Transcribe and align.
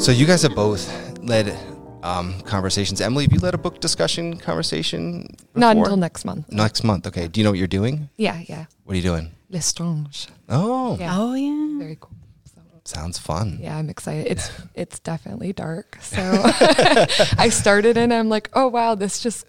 So 0.00 0.12
you 0.12 0.26
guys 0.26 0.42
have 0.42 0.54
both 0.54 0.88
led 1.20 1.56
um, 2.02 2.40
conversations. 2.42 3.00
Emily, 3.02 3.24
have 3.24 3.32
you 3.32 3.38
led 3.38 3.54
a 3.54 3.58
book 3.58 3.80
discussion 3.80 4.38
conversation? 4.38 5.36
Not 5.54 5.76
until 5.76 5.96
next 5.96 6.24
month. 6.24 6.50
next 6.50 6.82
month. 6.84 7.06
Okay. 7.06 7.28
Do 7.28 7.38
you 7.38 7.44
know 7.44 7.50
what 7.50 7.58
you're 7.58 7.68
doing? 7.68 8.08
Yeah, 8.16 8.40
yeah. 8.48 8.64
What 8.84 8.94
are 8.94 8.96
you 8.96 9.02
doing? 9.02 9.30
L'Étranger. 9.50 10.28
Oh, 10.48 10.96
Yeah. 10.98 11.16
Oh 11.18 11.34
yeah. 11.34 11.78
Very 11.78 11.98
cool. 12.00 12.16
So, 12.54 12.60
sounds 12.84 13.18
fun. 13.18 13.58
yeah, 13.60 13.76
I'm 13.76 13.90
excited. 13.90 14.26
It's 14.30 14.50
it's 14.74 14.98
definitely 15.00 15.52
dark. 15.52 15.98
So 16.02 16.20
I 17.38 17.50
started 17.50 17.96
and 17.98 18.12
I'm 18.12 18.28
like, 18.30 18.48
oh 18.54 18.68
wow, 18.68 18.94
this 18.94 19.20
just 19.20 19.44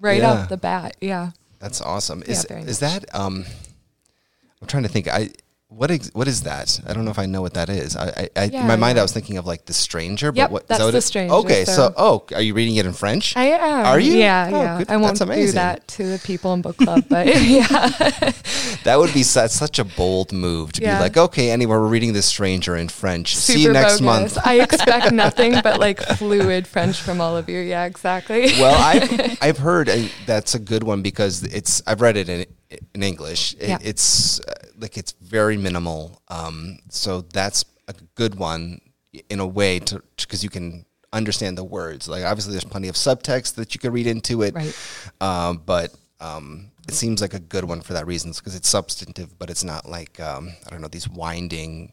right 0.00 0.18
Yeah. 0.20 0.32
off 0.32 0.48
the 0.48 0.56
bat. 0.56 0.96
Yeah. 1.00 1.30
That's 1.60 1.80
awesome. 1.80 2.22
Is 2.26 2.44
very 2.44 2.62
is 2.62 2.82
much. 2.82 2.92
that 3.02 3.14
um? 3.14 3.44
I'm 4.60 4.66
trying 4.66 4.82
to 4.82 4.88
think. 4.88 5.06
I 5.08 5.30
what 5.74 5.90
ex- 5.90 6.10
what 6.12 6.28
is 6.28 6.42
that? 6.42 6.80
I 6.86 6.92
don't 6.92 7.04
know 7.04 7.10
if 7.10 7.18
I 7.18 7.26
know 7.26 7.40
what 7.42 7.54
that 7.54 7.68
is. 7.68 7.96
I, 7.96 8.06
I, 8.08 8.28
I 8.36 8.44
in 8.44 8.66
my 8.66 8.76
mind 8.76 8.96
yeah. 8.96 9.02
I 9.02 9.04
was 9.04 9.12
thinking 9.12 9.36
of 9.38 9.46
like 9.46 9.64
the 9.66 9.72
stranger. 9.72 10.30
But 10.32 10.38
Yep, 10.38 10.50
what, 10.50 10.62
is 10.62 10.68
that's 10.68 10.84
that 10.84 10.92
The 10.92 11.00
Stranger, 11.02 11.34
Okay, 11.34 11.64
so, 11.64 11.72
so- 11.72 11.94
oh, 11.96 12.24
are 12.34 12.42
you 12.42 12.54
reading 12.54 12.76
it 12.76 12.86
in 12.86 12.92
French? 12.92 13.36
I 13.36 13.44
am. 13.44 13.86
Are 13.86 13.98
you? 14.00 14.12
Yeah, 14.14 14.50
Oh, 14.52 14.62
yeah. 14.62 14.78
good. 14.78 14.90
I 14.90 14.96
won't 14.98 15.18
do 15.18 15.52
that 15.52 15.88
to 15.88 16.02
the 16.04 16.18
people 16.18 16.52
in 16.54 16.62
book 16.62 16.76
club, 16.76 17.04
but 17.08 17.26
yeah. 17.42 17.66
that 18.84 18.96
would 18.98 19.12
be 19.14 19.22
such, 19.22 19.50
such 19.50 19.78
a 19.78 19.84
bold 19.84 20.32
move 20.32 20.72
to 20.72 20.82
Yeah. 20.82 20.96
be 20.98 21.02
like, 21.02 21.16
okay, 21.16 21.50
anyway, 21.50 21.76
we're 21.76 21.86
reading 21.86 22.12
the 22.12 22.22
stranger 22.22 22.76
in 22.76 22.88
French. 22.88 23.36
See 23.36 23.54
you 23.54 23.58
Super 23.68 23.72
next 23.74 23.92
bogus. 24.00 24.34
month. 24.34 24.38
I 24.44 24.60
expect 24.60 25.12
nothing 25.24 25.54
but 25.62 25.80
like 25.80 26.00
fluid 26.16 26.66
French 26.66 27.00
from 27.00 27.20
all 27.20 27.36
of 27.36 27.48
you. 27.48 27.60
Yeah, 27.60 27.84
exactly. 27.84 28.46
well, 28.58 28.76
I've 28.80 29.38
I've 29.42 29.58
heard 29.58 29.88
uh, 29.88 30.06
that's 30.26 30.54
a 30.54 30.58
good 30.58 30.82
one 30.82 31.02
because 31.02 31.42
it's 31.44 31.82
I've 31.86 32.00
read 32.00 32.16
it 32.16 32.28
in 32.28 32.46
in 32.94 33.02
English. 33.02 33.54
It, 33.58 33.68
Yeah. 33.68 33.78
It's 33.82 34.40
uh, 34.40 34.52
like 34.82 34.98
it's 34.98 35.12
very 35.12 35.56
minimal. 35.56 36.20
Um, 36.28 36.78
so 36.90 37.22
that's 37.22 37.64
a 37.88 37.94
good 38.16 38.34
one 38.34 38.80
in 39.30 39.40
a 39.40 39.46
way 39.46 39.78
to 39.78 40.02
because 40.16 40.42
you 40.44 40.50
can 40.50 40.84
understand 41.12 41.56
the 41.56 41.64
words. 41.64 42.08
Like 42.08 42.24
obviously, 42.24 42.52
there's 42.52 42.64
plenty 42.64 42.88
of 42.88 42.96
subtext 42.96 43.54
that 43.54 43.74
you 43.74 43.80
could 43.80 43.92
read 43.92 44.06
into 44.06 44.42
it. 44.42 44.54
Right. 44.54 44.76
Um, 45.20 45.62
but 45.64 45.94
um, 46.20 46.70
it 46.88 46.94
seems 46.94 47.20
like 47.20 47.34
a 47.34 47.40
good 47.40 47.64
one 47.64 47.80
for 47.80 47.92
that 47.94 48.06
reason 48.06 48.32
because 48.32 48.54
it's 48.54 48.68
substantive, 48.68 49.38
but 49.38 49.50
it's 49.50 49.64
not 49.64 49.88
like 49.88 50.20
um, 50.20 50.52
I 50.66 50.70
don't 50.70 50.80
know 50.80 50.88
these 50.88 51.08
winding, 51.08 51.92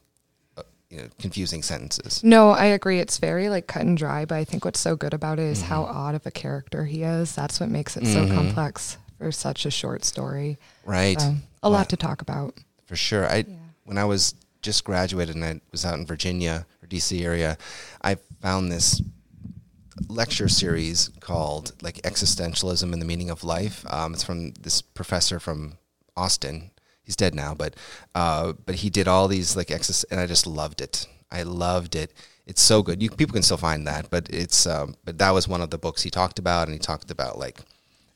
uh, 0.58 0.64
you 0.90 0.98
know, 0.98 1.08
confusing 1.20 1.62
sentences. 1.64 2.23
No, 2.23 2.52
I 2.52 2.66
agree. 2.66 3.00
It's 3.00 3.17
very 3.17 3.50
like 3.50 3.67
cut 3.67 3.84
and 3.84 3.98
dry, 3.98 4.26
but 4.26 4.36
I 4.36 4.45
think 4.45 4.66
what's 4.66 4.80
so 4.80 4.95
good 4.95 5.14
about 5.14 5.40
it 5.40 5.45
is 5.45 5.62
how 5.62 5.84
Mm-hmm. 5.84 5.98
odd 5.98 6.16
of 6.16 6.26
a 6.26 6.32
character 6.32 6.86
he 6.86 7.04
is. 7.04 7.36
That's 7.36 7.60
what 7.60 7.70
makes 7.70 7.98
it 7.98 8.06
so 8.08 8.28
complex 8.28 8.98
for 9.17 9.32
such 9.32 9.66
a 9.66 9.72
short 9.72 10.06
story. 10.06 10.58
Right. 10.86 11.20
So, 11.20 11.36
a 11.62 11.70
lot 11.70 11.90
to 11.90 11.98
talk 11.98 12.22
about. 12.22 12.54
For 12.90 12.95
sure. 12.95 13.30
I 13.30 13.45
when 13.84 14.00
I 14.00 14.06
was 14.06 14.34
just 14.64 14.84
graduated 14.84 15.36
and 15.36 15.45
I 15.45 15.62
was 15.72 15.86
out 15.86 16.00
in 16.00 16.08
Virginia 16.08 16.66
or 16.82 16.88
DC 16.88 17.23
area, 17.23 17.56
I 18.02 18.16
found 18.42 18.72
this 18.72 19.00
lecture 20.08 20.48
series 20.48 21.12
called 21.20 21.73
like 21.84 21.98
existentialism 22.02 22.92
and 22.92 23.00
the 23.00 23.06
meaning 23.06 23.30
of 23.30 23.44
life. 23.44 23.86
Um, 23.94 24.16
it's 24.16 24.23
from 24.23 24.54
this 24.54 24.82
professor 24.82 25.40
from 25.40 25.78
Austin. 26.17 26.72
He's 27.04 27.16
dead 27.16 27.36
now, 27.36 27.54
but 27.54 27.76
uh, 28.16 28.54
but 28.66 28.73
he 28.73 28.90
did 28.90 29.08
all 29.08 29.28
these 29.28 29.56
like 29.56 29.70
exist, 29.70 30.08
and 30.10 30.20
I 30.20 30.26
just 30.26 30.48
loved 30.48 30.82
it. 30.82 31.06
I 31.32 31.44
loved 31.44 31.95
it. 31.95 32.12
It's 32.48 32.64
so 32.64 32.82
good. 32.82 33.04
You 33.04 33.12
people 33.12 33.34
can 33.34 33.44
still 33.44 33.58
find 33.58 33.86
that, 33.86 34.10
but 34.10 34.28
it's 34.32 34.66
um, 34.66 34.95
but 35.06 35.20
that 35.20 35.30
was 35.30 35.48
one 35.48 35.62
of 35.62 35.70
the 35.70 35.78
books 35.78 36.02
he 36.02 36.10
talked 36.10 36.40
about, 36.40 36.67
and 36.67 36.73
he 36.73 36.80
talked 36.80 37.12
about 37.12 37.38
like 37.38 37.62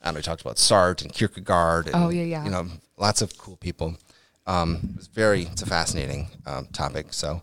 I 0.02 0.06
don't 0.08 0.16
know, 0.16 0.18
he 0.18 0.24
talked 0.24 0.42
about 0.42 0.56
Sartre 0.56 1.04
and 1.04 1.14
Kierkegaard. 1.14 1.86
And, 1.86 1.96
Oh, 1.96 2.10
yeah, 2.10 2.24
yeah. 2.24 2.44
You 2.44 2.50
know, 2.50 2.68
lots 2.98 3.22
of 3.22 3.38
cool 3.38 3.56
people. 3.58 3.98
Um, 4.46 4.96
it's 4.98 5.08
very, 5.08 5.44
it's 5.44 5.62
a 5.62 5.66
fascinating 5.66 6.28
um, 6.46 6.68
topic. 6.74 7.08
So 7.14 7.42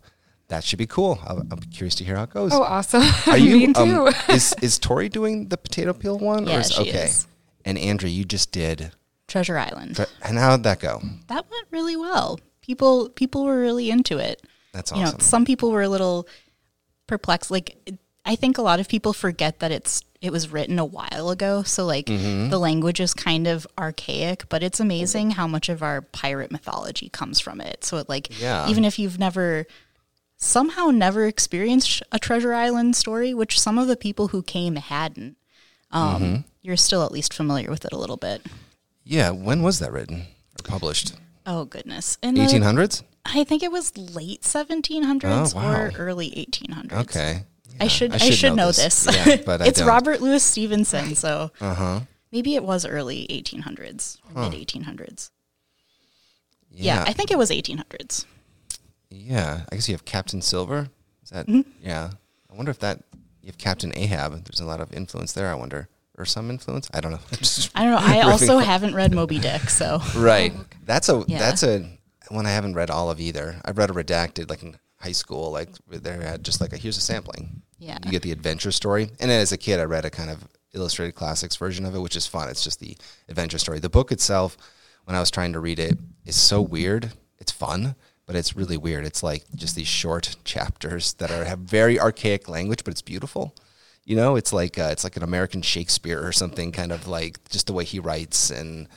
that 0.49 0.65
should 0.65 0.79
be 0.79 0.87
cool. 0.87 1.19
I'll, 1.27 1.39
I'll 1.51 1.57
be 1.57 1.67
curious 1.69 1.95
to 1.97 2.05
hear 2.05 2.17
how 2.17 2.25
it 2.25 2.31
goes. 2.31 2.53
Oh, 2.53 2.63
awesome. 2.63 3.03
Are 3.27 3.39
you? 3.49 3.69
Me 3.69 3.73
too. 3.73 3.81
um, 4.09 4.15
is 4.29 4.55
is 4.61 4.79
Tori 4.79 5.09
doing 5.09 5.49
the 5.49 5.57
potato 5.57 5.93
peel 5.93 6.19
one? 6.19 6.47
Yeah, 6.47 6.59
is, 6.61 6.71
she 6.73 6.83
okay. 6.83 7.05
is. 7.05 7.27
And 7.65 7.79
Andrew, 7.79 8.09
you 8.09 8.25
just 8.25 8.53
did. 8.53 8.93
Treasure 9.29 9.57
Island. 9.59 10.05
And 10.23 10.39
how 10.39 10.57
did 10.57 10.65
that 10.65 10.81
go? 10.81 11.01
that 11.29 11.47
went 11.51 11.67
really 11.71 11.97
well. 11.97 12.39
People 12.63 13.09
people 13.11 13.45
were 13.45 13.59
really 13.61 13.91
into 13.91 14.19
it. 14.19 14.43
That's 14.73 14.91
You 14.93 14.99
awesome. 15.03 15.19
know, 15.19 15.23
some 15.23 15.45
people 15.45 15.71
were 15.71 15.83
a 15.83 15.89
little 15.89 16.27
perplexed. 17.07 17.51
Like 17.51 17.77
it- 17.87 17.99
I 18.25 18.37
think 18.37 18.59
a 18.59 18.63
lot 18.63 18.81
of 18.81 18.89
people 18.89 19.13
forget 19.15 19.61
that 19.61 19.71
it's 19.73 20.03
it 20.21 20.31
was 20.33 20.51
written 20.53 20.79
a 20.79 20.85
while 20.85 21.31
ago, 21.31 21.63
so 21.63 21.85
like 21.87 22.07
Mm-hmm. 22.07 22.51
the 22.51 22.59
language 22.59 23.01
is 23.01 23.15
kind 23.15 23.47
of 23.47 23.67
archaic, 23.79 24.49
but 24.49 24.63
it's 24.63 24.79
amazing 24.81 25.31
how 25.33 25.47
much 25.47 25.69
of 25.69 25.83
our 25.83 26.03
pirate 26.03 26.51
mythology 26.53 27.09
comes 27.09 27.41
from 27.41 27.61
it. 27.61 27.85
So 27.85 27.97
it 27.97 28.09
like 28.09 28.39
Yeah. 28.41 28.69
even 28.69 28.85
if 28.85 28.99
you've 28.99 29.19
never 29.19 29.67
somehow 30.37 30.87
never 30.91 31.27
experienced 31.27 32.03
a 32.13 32.19
Treasure 32.19 32.55
Island 32.55 32.97
story, 32.97 33.35
which 33.35 33.61
some 33.61 33.79
of 33.79 33.89
the 33.89 33.97
people 33.97 34.29
who 34.29 34.43
came 34.43 34.77
hadn't, 34.77 35.37
um, 35.91 36.23
Mm-hmm. 36.23 36.41
you're 36.63 36.77
still 36.77 37.03
at 37.05 37.13
least 37.13 37.33
familiar 37.35 37.71
with 37.71 37.85
it 37.85 37.93
a 37.93 37.99
little 37.99 38.17
bit. 38.17 38.45
yeah. 39.05 39.31
When 39.31 39.63
was 39.63 39.79
that 39.81 39.93
written 39.93 40.23
or 40.59 40.63
published? 40.65 41.15
Oh 41.47 41.65
goodness! 41.65 42.19
In 42.23 42.35
the- 42.35 42.43
1800s. 42.43 43.03
I 43.27 43.45
think 43.45 43.63
it 43.63 43.71
was 43.73 43.97
late 43.97 44.43
1700s 44.43 45.53
Oh, 45.55 45.59
wow. 45.59 45.73
or 45.73 45.93
early 45.97 46.31
1800s. 46.31 46.93
Okay. 47.03 47.45
I 47.79 47.85
Yeah, 47.85 47.89
should 47.89 48.13
I 48.15 48.31
should, 48.31 48.55
know, 48.55 48.73
this. 48.73 49.07
Yeah, 49.11 49.37
but 49.47 49.61
it's 49.61 49.79
don't. 49.79 49.89
Robert 49.89 50.21
Louis 50.21 50.43
Stevenson, 50.43 51.15
so 51.15 51.51
Uh 51.61 51.75
huh. 51.75 52.01
maybe 52.33 52.55
it 52.55 52.65
was 52.65 52.85
early 52.87 53.27
1800s, 53.31 54.19
mid 54.35 54.53
1800s. 54.53 55.31
Yeah. 56.73 57.05
I 57.07 57.13
think 57.13 57.31
it 57.31 57.39
was 57.39 57.51
1800s. 57.51 58.25
Yeah, 59.11 59.63
I 59.71 59.75
guess 59.75 59.89
you 59.89 59.95
have 59.95 60.05
Captain 60.05 60.41
Silver. 60.41 60.89
Is 61.25 61.31
that? 61.31 61.47
Mm-hmm. 61.47 61.69
Yeah. 61.83 62.11
I 62.51 62.55
wonder 62.55 62.71
if 62.71 62.79
that 62.81 63.03
you 63.43 63.47
have 63.49 63.59
Captain 63.59 63.93
Ahab. 63.97 64.45
There's 64.45 64.61
a 64.61 64.65
lot 64.65 64.81
of 64.81 64.93
influence 64.93 65.33
there. 65.33 65.49
I 65.51 65.55
wonder, 65.55 65.89
or 66.17 66.25
some 66.25 66.49
influence. 66.51 66.89
I 66.95 67.01
don't 67.01 67.13
know. 67.13 67.21
I 67.75 67.83
don't 67.85 67.91
know. 67.93 67.99
I 68.01 68.21
also 68.21 68.59
Riffing. 68.59 68.65
haven't 68.65 68.95
read 68.95 69.13
Moby 69.13 69.39
Dick, 69.39 69.63
so 69.71 70.01
right. 70.17 70.53
That's 70.85 71.09
a 71.09 71.25
Yeah. 71.27 71.39
that's 71.39 71.63
a 71.65 71.99
one 72.29 72.47
I 72.47 72.51
haven't 72.51 72.75
read 72.75 72.91
all 72.91 73.11
of 73.11 73.21
either. 73.21 73.61
I've 73.65 73.79
read 73.79 73.91
a 73.91 73.93
redacted 73.93 74.49
like 74.49 74.63
in 74.63 74.77
high 75.01 75.13
school. 75.13 75.51
Like 75.51 75.71
they 75.89 76.13
had 76.13 76.45
just 76.45 76.61
like 76.61 76.73
a 76.73 76.77
here's 76.77 76.97
a 76.97 77.01
sampling. 77.01 77.63
Yeah. 77.79 77.99
You 78.05 78.11
get 78.11 78.23
the 78.23 78.33
adventure 78.33 78.73
story, 78.73 79.11
and 79.21 79.31
then 79.31 79.41
as 79.41 79.53
a 79.53 79.59
kid, 79.59 79.81
I 79.81 79.85
read 79.85 80.05
a 80.05 80.11
kind 80.11 80.31
of 80.31 80.47
illustrated 80.75 81.15
classics 81.15 81.57
version 81.57 81.85
of 81.85 81.95
it, 81.95 82.01
which 82.01 82.17
is 82.17 82.27
fun. 82.27 82.49
It's 82.49 82.63
just 82.63 82.81
the 82.81 82.97
adventure 83.29 83.59
story. 83.59 83.79
The 83.79 83.89
book 83.89 84.13
itself, 84.13 84.57
when 85.05 85.17
I 85.17 85.21
was 85.21 85.31
trying 85.31 85.53
to 85.55 85.61
read 85.61 85.79
it, 85.79 85.99
is 86.25 86.37
so 86.37 86.61
weird. 86.61 87.13
It's 87.39 87.51
fun, 87.51 87.97
but 88.27 88.37
it's 88.37 88.55
really 88.55 88.77
weird. 88.77 89.07
It's 89.07 89.23
like 89.23 89.45
just 89.57 89.75
these 89.75 89.89
short 89.89 90.37
chapters 90.45 91.15
that 91.15 91.31
are 91.31 91.45
have 91.45 91.61
very 91.61 91.99
archaic 91.99 92.49
language, 92.49 92.85
but 92.85 92.93
it's 92.93 93.03
beautiful. 93.03 93.55
You 94.05 94.17
know, 94.17 94.37
it's 94.37 94.53
like 94.53 94.79
uh, 94.79 94.89
it's 94.93 95.05
like 95.05 95.17
an 95.17 95.23
American 95.23 95.63
Shakespeare 95.63 96.25
or 96.25 96.33
something, 96.33 96.73
kind 96.73 96.93
of 96.93 97.09
like 97.09 97.49
just 97.49 97.67
the 97.67 97.73
way 97.73 97.85
he 97.85 97.99
writes, 97.99 98.51
and 98.51 98.89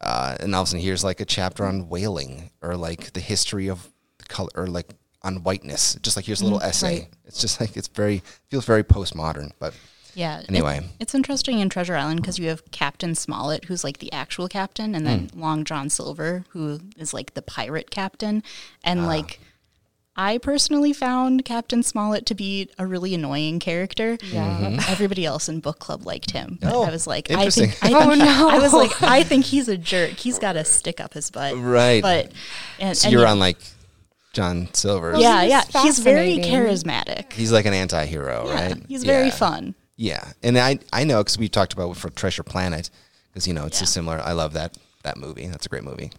uh, 0.00 0.36
and 0.38 0.54
all 0.54 0.62
of 0.62 0.68
a 0.68 0.70
sudden 0.70 0.82
here's 0.82 1.04
like 1.04 1.20
a 1.20 1.24
chapter 1.24 1.64
on 1.64 1.88
whaling 1.88 2.50
or 2.62 2.76
like 2.76 3.12
the 3.12 3.20
history 3.20 3.68
of 3.68 3.92
color 4.28 4.50
or 4.54 4.66
like 4.68 4.88
on 5.22 5.42
whiteness. 5.42 5.94
Just 6.02 6.16
like 6.16 6.24
here's 6.26 6.40
a 6.40 6.44
little 6.44 6.60
essay. 6.62 7.00
right. 7.00 7.08
It's 7.26 7.40
just 7.40 7.60
like 7.60 7.76
it's 7.76 7.88
very 7.88 8.22
feels 8.48 8.64
very 8.64 8.82
postmodern, 8.84 9.52
but 9.58 9.74
yeah. 10.14 10.40
it- 10.40 10.46
Anyway. 10.48 10.80
it's 10.98 11.14
interesting 11.14 11.60
in 11.60 11.68
Treasure 11.68 11.94
Island 11.94 12.20
because 12.20 12.38
you 12.38 12.48
have 12.48 12.68
Captain 12.72 13.14
Smollett, 13.14 13.66
who's 13.66 13.84
like 13.84 13.98
the 13.98 14.12
actual 14.12 14.48
captain, 14.48 14.94
and 14.94 15.06
then 15.06 15.28
Hmm. 15.28 15.40
Long 15.40 15.64
John 15.64 15.88
Silver, 15.90 16.44
who 16.50 16.80
is 16.96 17.12
like 17.14 17.34
the 17.34 17.42
pirate 17.42 17.90
captain. 17.90 18.42
Ah. 18.44 18.78
And 18.84 19.06
like, 19.06 19.38
I 20.16 20.38
personally 20.38 20.92
found 20.92 21.44
Captain 21.44 21.82
Smollett 21.82 22.26
to 22.26 22.34
be 22.34 22.68
a 22.78 22.86
really 22.86 23.14
annoying 23.14 23.60
character. 23.60 24.18
Yeah. 24.24 24.84
Everybody 24.88 25.24
else 25.24 25.48
in 25.48 25.60
book 25.60 25.78
club 25.78 26.04
liked 26.04 26.32
him, 26.32 26.58
but 26.60 26.72
Oh, 26.74 26.82
I 26.82 26.90
was 26.90 27.06
like, 27.06 27.30
I 27.30 27.34
interesting. 27.34 27.70
think, 27.70 27.94
I 27.94 28.04
Oh, 28.10 28.14
no. 28.14 28.48
I 28.50 28.58
was 28.58 28.72
like, 28.72 29.00
I 29.02 29.22
think 29.22 29.44
he's 29.46 29.68
a 29.68 29.78
jerk. 29.78 30.10
He's 30.12 30.38
got 30.38 30.54
to 30.54 30.64
stick 30.64 30.98
up 31.00 31.14
his 31.14 31.30
butt, 31.30 31.54
right. 31.58 32.02
But 32.02 32.32
and, 32.80 32.96
so 32.98 33.06
and 33.06 33.12
you're 33.12 33.22
yeah, 33.22 33.30
on 33.30 33.38
like 33.38 33.56
John 34.40 34.68
Silver. 34.72 35.14
yeah, 35.18 35.42
He's 35.42 35.50
yeah, 35.50 35.82
he's 35.82 35.98
very 35.98 36.38
charismatic. 36.38 37.32
He's 37.34 37.52
like 37.52 37.66
an 37.66 37.74
anti-hero, 37.74 38.44
Yeah, 38.46 38.54
right? 38.54 38.82
he's 38.88 39.04
very 39.04 39.26
Yeah. 39.26 39.30
fun. 39.34 39.74
Yeah, 39.96 40.32
and 40.42 40.56
I 40.58 40.78
I 40.92 41.04
know 41.04 41.18
because 41.22 41.36
we 41.38 41.48
talked 41.48 41.72
about 41.74 41.96
for 41.96 42.08
Treasure 42.10 42.42
Planet 42.42 42.88
because 43.32 43.46
you 43.46 43.52
know 43.54 43.66
it's 43.66 43.80
a 43.80 43.84
Yeah. 43.84 43.88
similar. 43.96 44.20
I 44.24 44.32
love 44.32 44.54
that 44.54 44.76
that 45.02 45.16
movie. 45.18 45.46
That's 45.46 45.66
a 45.66 45.68
great 45.68 45.84
movie. 45.84 46.10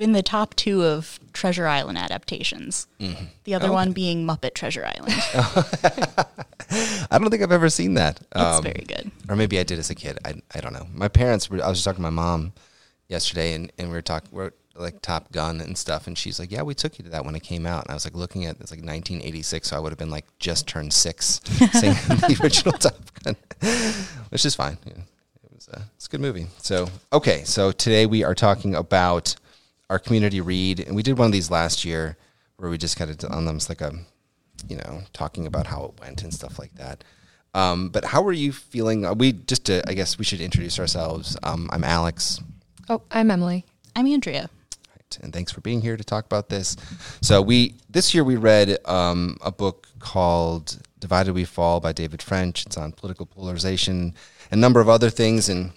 in 0.00 0.12
the 0.12 0.22
top 0.22 0.54
two 0.54 0.84
of 0.84 1.18
Treasure 1.32 1.66
Island 1.66 1.98
adaptations. 1.98 2.86
Mm-hmm. 3.00 3.24
The 3.44 3.54
other 3.54 3.72
one 3.72 3.90
being 3.92 4.24
Muppet 4.24 4.54
Treasure 4.54 4.86
Island. 4.86 5.12
I 7.10 7.18
don't 7.18 7.30
think 7.30 7.42
I've 7.42 7.50
ever 7.52 7.68
seen 7.68 7.94
that. 7.94 8.20
It's 8.34 8.40
Um, 8.58 8.62
very 8.62 8.84
good. 8.86 9.10
or 9.28 9.34
maybe 9.36 9.58
I 9.58 9.64
did 9.64 9.78
as 9.78 9.90
a 9.90 9.94
kid. 9.96 10.18
I, 10.24 10.34
I 10.54 10.60
don't 10.60 10.72
know. 10.72 10.86
My 10.94 11.08
parents 11.08 11.50
were. 11.50 11.62
I 11.64 11.68
was 11.68 11.78
just 11.78 11.84
talking 11.84 11.96
to 12.04 12.10
my 12.10 12.10
mom 12.10 12.52
yesterday, 13.08 13.54
and, 13.54 13.72
and 13.78 13.88
we 13.88 13.94
were 13.94 14.02
talking. 14.02 14.28
We're 14.32 14.52
like 14.76 15.02
Top 15.02 15.32
Gun 15.32 15.60
and 15.60 15.76
stuff, 15.76 16.06
and 16.06 16.16
she's 16.16 16.38
like, 16.38 16.52
"Yeah, 16.52 16.62
we 16.62 16.74
took 16.74 16.98
you 16.98 17.04
to 17.04 17.10
that 17.10 17.24
when 17.24 17.34
it 17.34 17.42
came 17.42 17.66
out." 17.66 17.84
And 17.84 17.90
I 17.90 17.94
was 17.94 18.04
like, 18.04 18.14
looking 18.14 18.44
at 18.44 18.60
it's 18.60 18.70
like 18.70 18.80
1986, 18.80 19.68
so 19.68 19.76
I 19.76 19.80
would 19.80 19.90
have 19.90 19.98
been 19.98 20.10
like 20.10 20.26
just 20.38 20.66
turned 20.66 20.92
six, 20.92 21.40
seeing 21.44 21.94
the 22.08 22.38
original 22.42 22.72
Top 22.72 22.94
Gun, 23.24 23.36
which 24.30 24.44
is 24.44 24.54
fine. 24.54 24.78
Yeah, 24.84 24.92
it 25.42 25.54
was 25.54 25.68
uh, 25.68 25.82
it's 25.96 26.06
a 26.06 26.10
good 26.10 26.20
movie. 26.20 26.46
So 26.58 26.88
okay, 27.12 27.42
so 27.44 27.72
today 27.72 28.06
we 28.06 28.24
are 28.24 28.34
talking 28.34 28.74
about 28.74 29.34
our 29.90 29.98
community 29.98 30.40
read, 30.40 30.80
and 30.80 30.94
we 30.94 31.02
did 31.02 31.18
one 31.18 31.26
of 31.26 31.32
these 31.32 31.50
last 31.50 31.84
year 31.84 32.16
where 32.56 32.70
we 32.70 32.78
just 32.78 32.96
kind 32.96 33.10
of 33.10 33.30
on 33.30 33.44
them. 33.44 33.56
It's 33.56 33.68
like 33.68 33.80
a 33.80 33.92
you 34.66 34.76
know, 34.76 35.02
talking 35.12 35.46
about 35.46 35.66
how 35.66 35.84
it 35.84 36.00
went 36.00 36.22
and 36.22 36.32
stuff 36.32 36.58
like 36.58 36.74
that. 36.74 37.04
Um, 37.54 37.88
but 37.90 38.04
how 38.04 38.24
are 38.24 38.32
you 38.32 38.52
feeling? 38.52 39.04
Uh, 39.04 39.14
we 39.14 39.32
just, 39.32 39.66
to, 39.66 39.88
I 39.88 39.94
guess, 39.94 40.18
we 40.18 40.24
should 40.24 40.40
introduce 40.40 40.78
ourselves. 40.78 41.36
Um, 41.42 41.68
I'm 41.72 41.84
Alex. 41.84 42.40
Oh, 42.90 43.02
I'm 43.10 43.30
Emily. 43.30 43.66
I'm 43.94 44.06
Andrea. 44.06 44.48
Right, 44.90 45.18
and 45.20 45.30
thanks 45.30 45.52
for 45.52 45.60
being 45.60 45.82
here 45.82 45.98
to 45.98 46.04
talk 46.04 46.24
about 46.24 46.48
this. 46.48 46.74
So 47.20 47.42
we 47.42 47.74
this 47.90 48.14
year 48.14 48.24
we 48.24 48.36
read 48.36 48.78
um, 48.86 49.36
a 49.42 49.52
book 49.52 49.88
called 49.98 50.78
"Divided 50.98 51.34
We 51.34 51.44
Fall" 51.44 51.80
by 51.80 51.92
David 51.92 52.22
French. 52.22 52.64
It's 52.64 52.78
on 52.78 52.92
political 52.92 53.26
polarization, 53.26 54.14
and 54.50 54.58
a 54.58 54.60
number 54.60 54.80
of 54.80 54.88
other 54.88 55.10
things. 55.10 55.50
And 55.50 55.72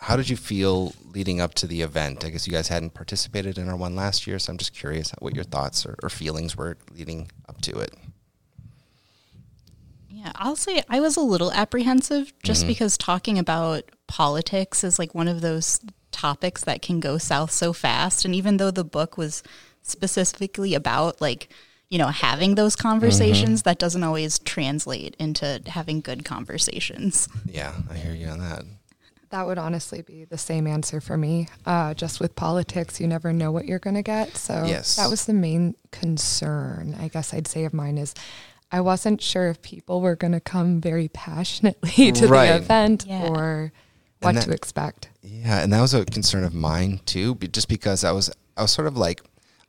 how 0.00 0.14
did 0.14 0.28
you 0.28 0.36
feel 0.36 0.94
leading 1.06 1.40
up 1.40 1.54
to 1.54 1.66
the 1.66 1.80
event? 1.80 2.22
I 2.22 2.28
guess 2.28 2.46
you 2.46 2.52
guys 2.52 2.68
hadn't 2.68 2.92
participated 2.92 3.56
in 3.56 3.70
our 3.70 3.76
one 3.76 3.96
last 3.96 4.26
year, 4.26 4.38
so 4.38 4.52
I'm 4.52 4.58
just 4.58 4.74
curious 4.74 5.10
what 5.20 5.34
your 5.34 5.44
thoughts 5.44 5.86
or, 5.86 5.96
or 6.02 6.10
feelings 6.10 6.54
were 6.54 6.76
leading 6.94 7.30
up 7.48 7.62
to 7.62 7.78
it. 7.78 7.94
Yeah, 10.10 10.32
I'll 10.34 10.56
say 10.56 10.82
I 10.90 11.00
was 11.00 11.16
a 11.16 11.22
little 11.22 11.50
apprehensive 11.50 12.34
just 12.42 12.66
because 12.66 12.98
talking 12.98 13.38
about 13.38 13.84
politics 14.06 14.84
is 14.84 14.98
like 14.98 15.14
one 15.14 15.28
of 15.28 15.40
those 15.40 15.80
topics 16.26 16.62
that 16.64 16.82
can 16.82 17.00
go 17.00 17.18
south 17.18 17.50
so 17.50 17.72
fast. 17.72 18.24
And 18.24 18.34
even 18.34 18.56
though 18.58 18.70
the 18.70 18.84
book 18.84 19.16
was 19.18 19.42
specifically 19.82 20.74
about 20.74 21.20
like, 21.20 21.48
you 21.88 21.98
know, 21.98 22.08
having 22.08 22.54
those 22.54 22.76
conversations, 22.76 23.62
that 23.62 23.78
doesn't 23.78 24.04
always 24.04 24.38
translate 24.38 25.14
into 25.18 25.60
having 25.66 26.00
good 26.00 26.24
conversations. 26.24 27.28
Yeah, 27.44 27.74
I 27.90 27.94
hear 27.96 28.14
you 28.14 28.28
on 28.28 28.38
that. 28.38 28.62
That 29.30 29.46
would 29.46 29.58
honestly 29.58 30.02
be 30.02 30.24
the 30.24 30.38
same 30.38 30.66
answer 30.66 31.00
for 31.00 31.16
me. 31.16 31.48
Uh, 31.66 31.92
just 31.94 32.20
with 32.20 32.36
politics, 32.36 33.00
you 33.00 33.06
never 33.08 33.32
know 33.32 33.50
what 33.50 33.64
you're 33.66 33.78
going 33.80 33.96
to 33.96 34.02
get. 34.02 34.36
So 34.36 34.64
Yes. 34.66 34.96
that 34.96 35.10
was 35.10 35.24
the 35.26 35.32
main 35.34 35.74
concern, 35.90 36.96
I 37.00 37.08
guess 37.08 37.34
I'd 37.34 37.48
say, 37.48 37.64
of 37.64 37.74
mine 37.74 37.98
is 37.98 38.14
I 38.70 38.80
wasn't 38.80 39.20
sure 39.20 39.48
if 39.48 39.60
people 39.60 40.00
were 40.00 40.16
going 40.16 40.32
to 40.32 40.40
come 40.40 40.80
very 40.80 41.08
passionately 41.08 42.12
to 42.20 42.26
Right. 42.28 42.48
the 42.52 42.56
event 42.56 43.04
Yeah. 43.06 43.28
or 43.28 43.72
what 44.24 44.34
that- 44.34 44.44
to 44.44 44.52
expect. 44.52 45.08
Yeah, 45.22 45.60
and 45.60 45.72
that 45.72 45.80
was 45.80 45.94
a 45.94 46.04
concern 46.04 46.44
of 46.44 46.54
mine 46.54 47.00
too, 47.06 47.34
just 47.36 47.68
because 47.68 48.04
I 48.04 48.12
was 48.12 48.30
I 48.56 48.62
was 48.62 48.70
sort 48.70 48.86
of 48.86 48.96
like 48.96 49.22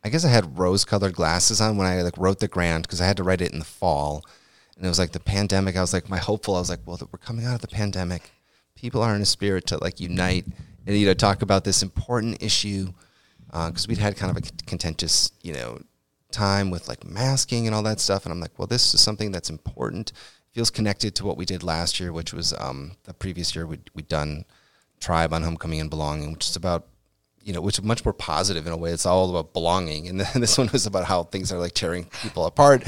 I 0.03 0.09
guess 0.09 0.25
I 0.25 0.29
had 0.29 0.59
rose-colored 0.59 1.13
glasses 1.13 1.61
on 1.61 1.77
when 1.77 1.88
I 1.88 2.01
like 2.01 2.17
wrote 2.17 2.39
the 2.39 2.47
grant 2.47 2.85
because 2.85 3.00
I 3.00 3.05
had 3.05 3.17
to 3.17 3.23
write 3.23 3.41
it 3.41 3.53
in 3.53 3.59
the 3.59 3.65
fall, 3.65 4.25
and 4.75 4.85
it 4.85 4.89
was 4.89 5.00
like 5.00 5.11
the 5.11 5.19
pandemic. 5.19 5.75
I 5.77 5.81
was 5.81 5.94
like 5.94 6.09
my 6.09 6.17
hopeful. 6.17 6.55
I 6.55 6.59
was 6.59 6.69
like, 6.69 6.81
well, 6.85 7.00
we're 7.11 7.19
coming 7.19 7.45
out 7.45 7.55
of 7.55 7.61
the 7.61 7.67
pandemic. 7.67 8.31
People 8.75 9.01
are 9.01 9.15
in 9.15 9.21
a 9.21 9.25
spirit 9.25 9.65
to 9.67 9.77
like 9.77 10.00
unite 10.00 10.45
and 10.85 10.97
you 10.97 11.05
know 11.05 11.13
talk 11.13 11.41
about 11.41 11.63
this 11.63 11.81
important 11.81 12.44
issue 12.44 12.91
uh, 13.51 13.69
because 13.69 13.88
we'd 13.88 13.97
had 13.97 14.17
kind 14.17 14.35
of 14.35 14.44
a 14.44 14.65
contentious 14.65 15.31
you 15.41 15.53
know 15.53 15.79
time 16.31 16.71
with 16.71 16.88
like 16.88 17.05
masking 17.05 17.67
and 17.67 17.75
all 17.75 17.83
that 17.83 18.00
stuff, 18.00 18.25
and 18.25 18.33
I'm 18.33 18.39
like, 18.41 18.57
well, 18.57 18.67
this 18.67 18.94
is 18.94 19.01
something 19.01 19.31
that's 19.31 19.50
important. 19.50 20.11
Feels 20.53 20.69
connected 20.69 21.15
to 21.15 21.25
what 21.25 21.35
we 21.35 21.45
did 21.45 21.63
last 21.63 22.00
year, 22.00 22.13
which 22.13 22.33
was 22.33 22.53
um, 22.59 22.95
the 23.03 23.13
previous 23.13 23.55
year 23.55 23.65
we'd, 23.65 23.89
we'd 23.94 24.07
done 24.07 24.45
tribe 25.00 25.33
on 25.33 25.44
homecoming 25.44 25.81
and 25.81 25.89
belonging, 25.89 26.31
which 26.31 26.47
is 26.47 26.55
about 26.55 26.88
you 27.44 27.51
know, 27.51 27.61
which 27.61 27.77
is 27.77 27.83
much 27.83 28.05
more 28.05 28.13
positive 28.13 28.65
in 28.65 28.71
a 28.71 28.77
way. 28.77 28.91
It's 28.91 29.05
all 29.05 29.29
about 29.29 29.53
belonging, 29.53 30.07
and 30.07 30.19
then 30.21 30.41
this 30.41 30.57
one 30.57 30.69
was 30.71 30.85
about 30.85 31.05
how 31.05 31.23
things 31.23 31.51
are 31.51 31.59
like 31.59 31.73
tearing 31.73 32.05
people 32.21 32.45
apart. 32.45 32.83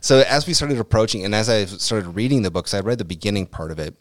So 0.00 0.20
as 0.20 0.46
we 0.46 0.54
started 0.54 0.78
approaching, 0.78 1.24
and 1.24 1.34
as 1.34 1.48
I 1.48 1.66
started 1.66 2.08
reading 2.10 2.42
the 2.42 2.50
books, 2.50 2.72
I 2.72 2.80
read 2.80 2.98
the 2.98 3.04
beginning 3.04 3.46
part 3.46 3.70
of 3.70 3.78
it, 3.78 3.94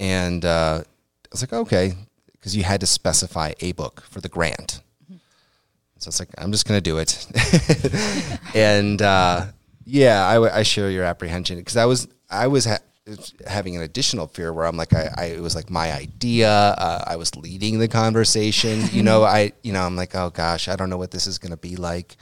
and 0.00 0.44
uh, 0.44 0.82
I 0.82 1.28
was 1.30 1.42
like, 1.42 1.52
okay, 1.52 1.94
because 2.32 2.56
you 2.56 2.64
had 2.64 2.80
to 2.80 2.86
specify 2.86 3.52
a 3.60 3.72
book 3.72 4.02
for 4.10 4.20
the 4.20 4.28
grant. 4.28 4.80
So 5.98 6.08
it's 6.08 6.18
like 6.18 6.30
I'm 6.36 6.50
just 6.50 6.66
going 6.66 6.76
to 6.76 6.82
do 6.82 6.98
it, 6.98 7.26
and 8.54 9.00
uh, 9.00 9.46
yeah, 9.84 10.26
I 10.26 10.62
share 10.64 10.90
your 10.90 11.04
apprehension 11.04 11.56
because 11.58 11.76
I 11.76 11.84
was 11.84 12.08
I 12.34 12.46
was 12.48 12.64
ha- 12.64 12.78
having 13.46 13.76
an 13.76 13.82
additional 13.82 14.26
fear 14.26 14.52
where 14.52 14.66
I'm 14.66 14.76
like 14.76 14.92
I, 14.92 15.10
I 15.16 15.24
it 15.26 15.40
was 15.40 15.54
like 15.54 15.70
my 15.70 15.92
idea. 15.92 16.50
Uh, 16.50 17.04
I 17.06 17.16
was 17.16 17.34
leading 17.36 17.78
the 17.78 17.88
conversation. 17.88 18.82
You 18.92 19.02
know, 19.02 19.22
I 19.38 19.52
you 19.62 19.72
know 19.72 19.82
I'm 19.82 19.96
like 19.96 20.14
oh 20.14 20.30
gosh, 20.30 20.68
I 20.68 20.76
don't 20.76 20.90
know 20.90 20.98
what 20.98 21.10
this 21.10 21.26
is 21.26 21.38
going 21.38 21.52
to 21.52 21.56
be 21.56 21.76
like. 21.76 22.16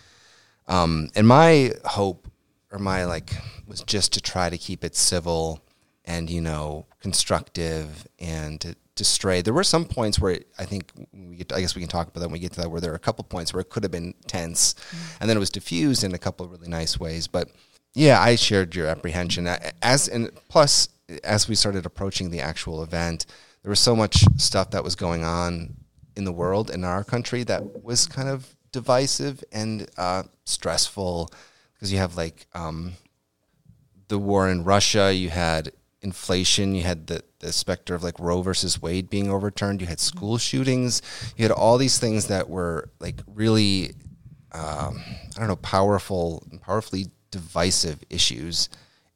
Um, 0.69 1.11
and 1.15 1.27
my 1.27 1.73
hope 1.85 2.29
or 2.71 2.79
my 2.79 3.05
like 3.05 3.33
was 3.67 3.83
just 3.83 4.13
to 4.15 4.21
try 4.21 4.49
to 4.51 4.59
keep 4.59 4.85
it 4.85 4.97
civil 4.97 5.63
and 6.05 6.31
you 6.31 6.41
know 6.41 6.87
constructive 7.01 8.07
and 8.19 8.61
to, 8.61 8.75
to 8.97 9.05
stray. 9.05 9.43
There 9.43 9.55
were 9.55 9.65
some 9.65 9.85
points 9.85 10.19
where 10.19 10.33
it, 10.33 10.49
I 10.59 10.65
think 10.65 10.93
we 11.13 11.37
get, 11.37 11.53
I 11.53 11.61
guess 11.61 11.75
we 11.75 11.83
can 11.83 11.89
talk 11.89 12.09
about 12.09 12.21
that 12.21 12.27
when 12.27 12.35
we 12.35 12.39
get 12.39 12.53
to 12.53 12.61
that 12.63 12.71
where 12.71 12.81
there 12.81 12.93
are 12.93 12.97
a 12.97 13.01
couple 13.01 13.25
points 13.25 13.53
where 13.53 13.61
it 13.61 13.71
could 13.71 13.83
have 13.83 13.93
been 13.93 14.15
tense, 14.27 14.75
and 15.21 15.29
then 15.29 15.37
it 15.37 15.41
was 15.41 15.51
diffused 15.51 16.05
in 16.05 16.15
a 16.15 16.19
couple 16.19 16.47
of 16.47 16.53
really 16.53 16.69
nice 16.69 16.99
ways. 16.99 17.27
But 17.27 17.49
yeah, 17.95 18.21
I 18.21 18.37
shared 18.37 18.75
your 18.75 18.87
apprehension. 18.87 19.49
As 19.83 20.09
and 20.09 20.31
plus 20.49 20.89
as 21.25 21.49
we 21.49 21.55
started 21.55 21.85
approaching 21.85 22.31
the 22.31 22.41
actual 22.41 22.83
event, 22.83 23.27
there 23.63 23.71
was 23.71 23.81
so 23.81 23.95
much 23.95 24.25
stuff 24.37 24.71
that 24.71 24.85
was 24.85 24.95
going 24.95 25.25
on 25.25 25.77
in 26.17 26.25
the 26.25 26.33
world 26.33 26.71
in 26.71 26.85
our 26.85 27.05
country 27.05 27.43
that 27.45 27.85
was 27.85 28.07
kind 28.07 28.29
of 28.29 28.57
divisive 28.73 29.45
and 29.53 29.89
uh, 29.97 30.23
stressful. 30.45 31.31
Because 31.75 31.93
you 31.93 31.99
have 31.99 32.17
like 32.17 32.47
um, 32.55 32.93
the 34.09 34.19
war 34.19 34.49
in 34.49 34.65
Russia, 34.65 35.13
you 35.13 35.29
had 35.31 35.73
inflation, 36.01 36.75
you 36.75 36.83
had 36.83 37.07
the, 37.07 37.23
the 37.41 37.53
specter 37.53 37.95
of 37.95 38.03
like 38.03 38.19
Roe 38.19 38.43
versus 38.43 38.81
Wade 38.81 39.11
being 39.11 39.31
overturned, 39.31 39.81
you 39.81 39.87
had 39.87 40.01
school 40.01 40.39
shootings, 40.39 41.03
you 41.37 41.45
had 41.45 41.53
all 41.53 41.79
these 41.79 41.99
things 41.99 42.27
that 42.29 42.49
were 42.49 42.91
like 43.01 43.21
really, 43.27 43.93
um, 44.53 45.03
I 45.37 45.39
don't 45.39 45.49
know, 45.49 45.57
powerful, 45.57 46.47
powerfully 46.61 47.07
divisive 47.33 47.99
issues 48.09 48.69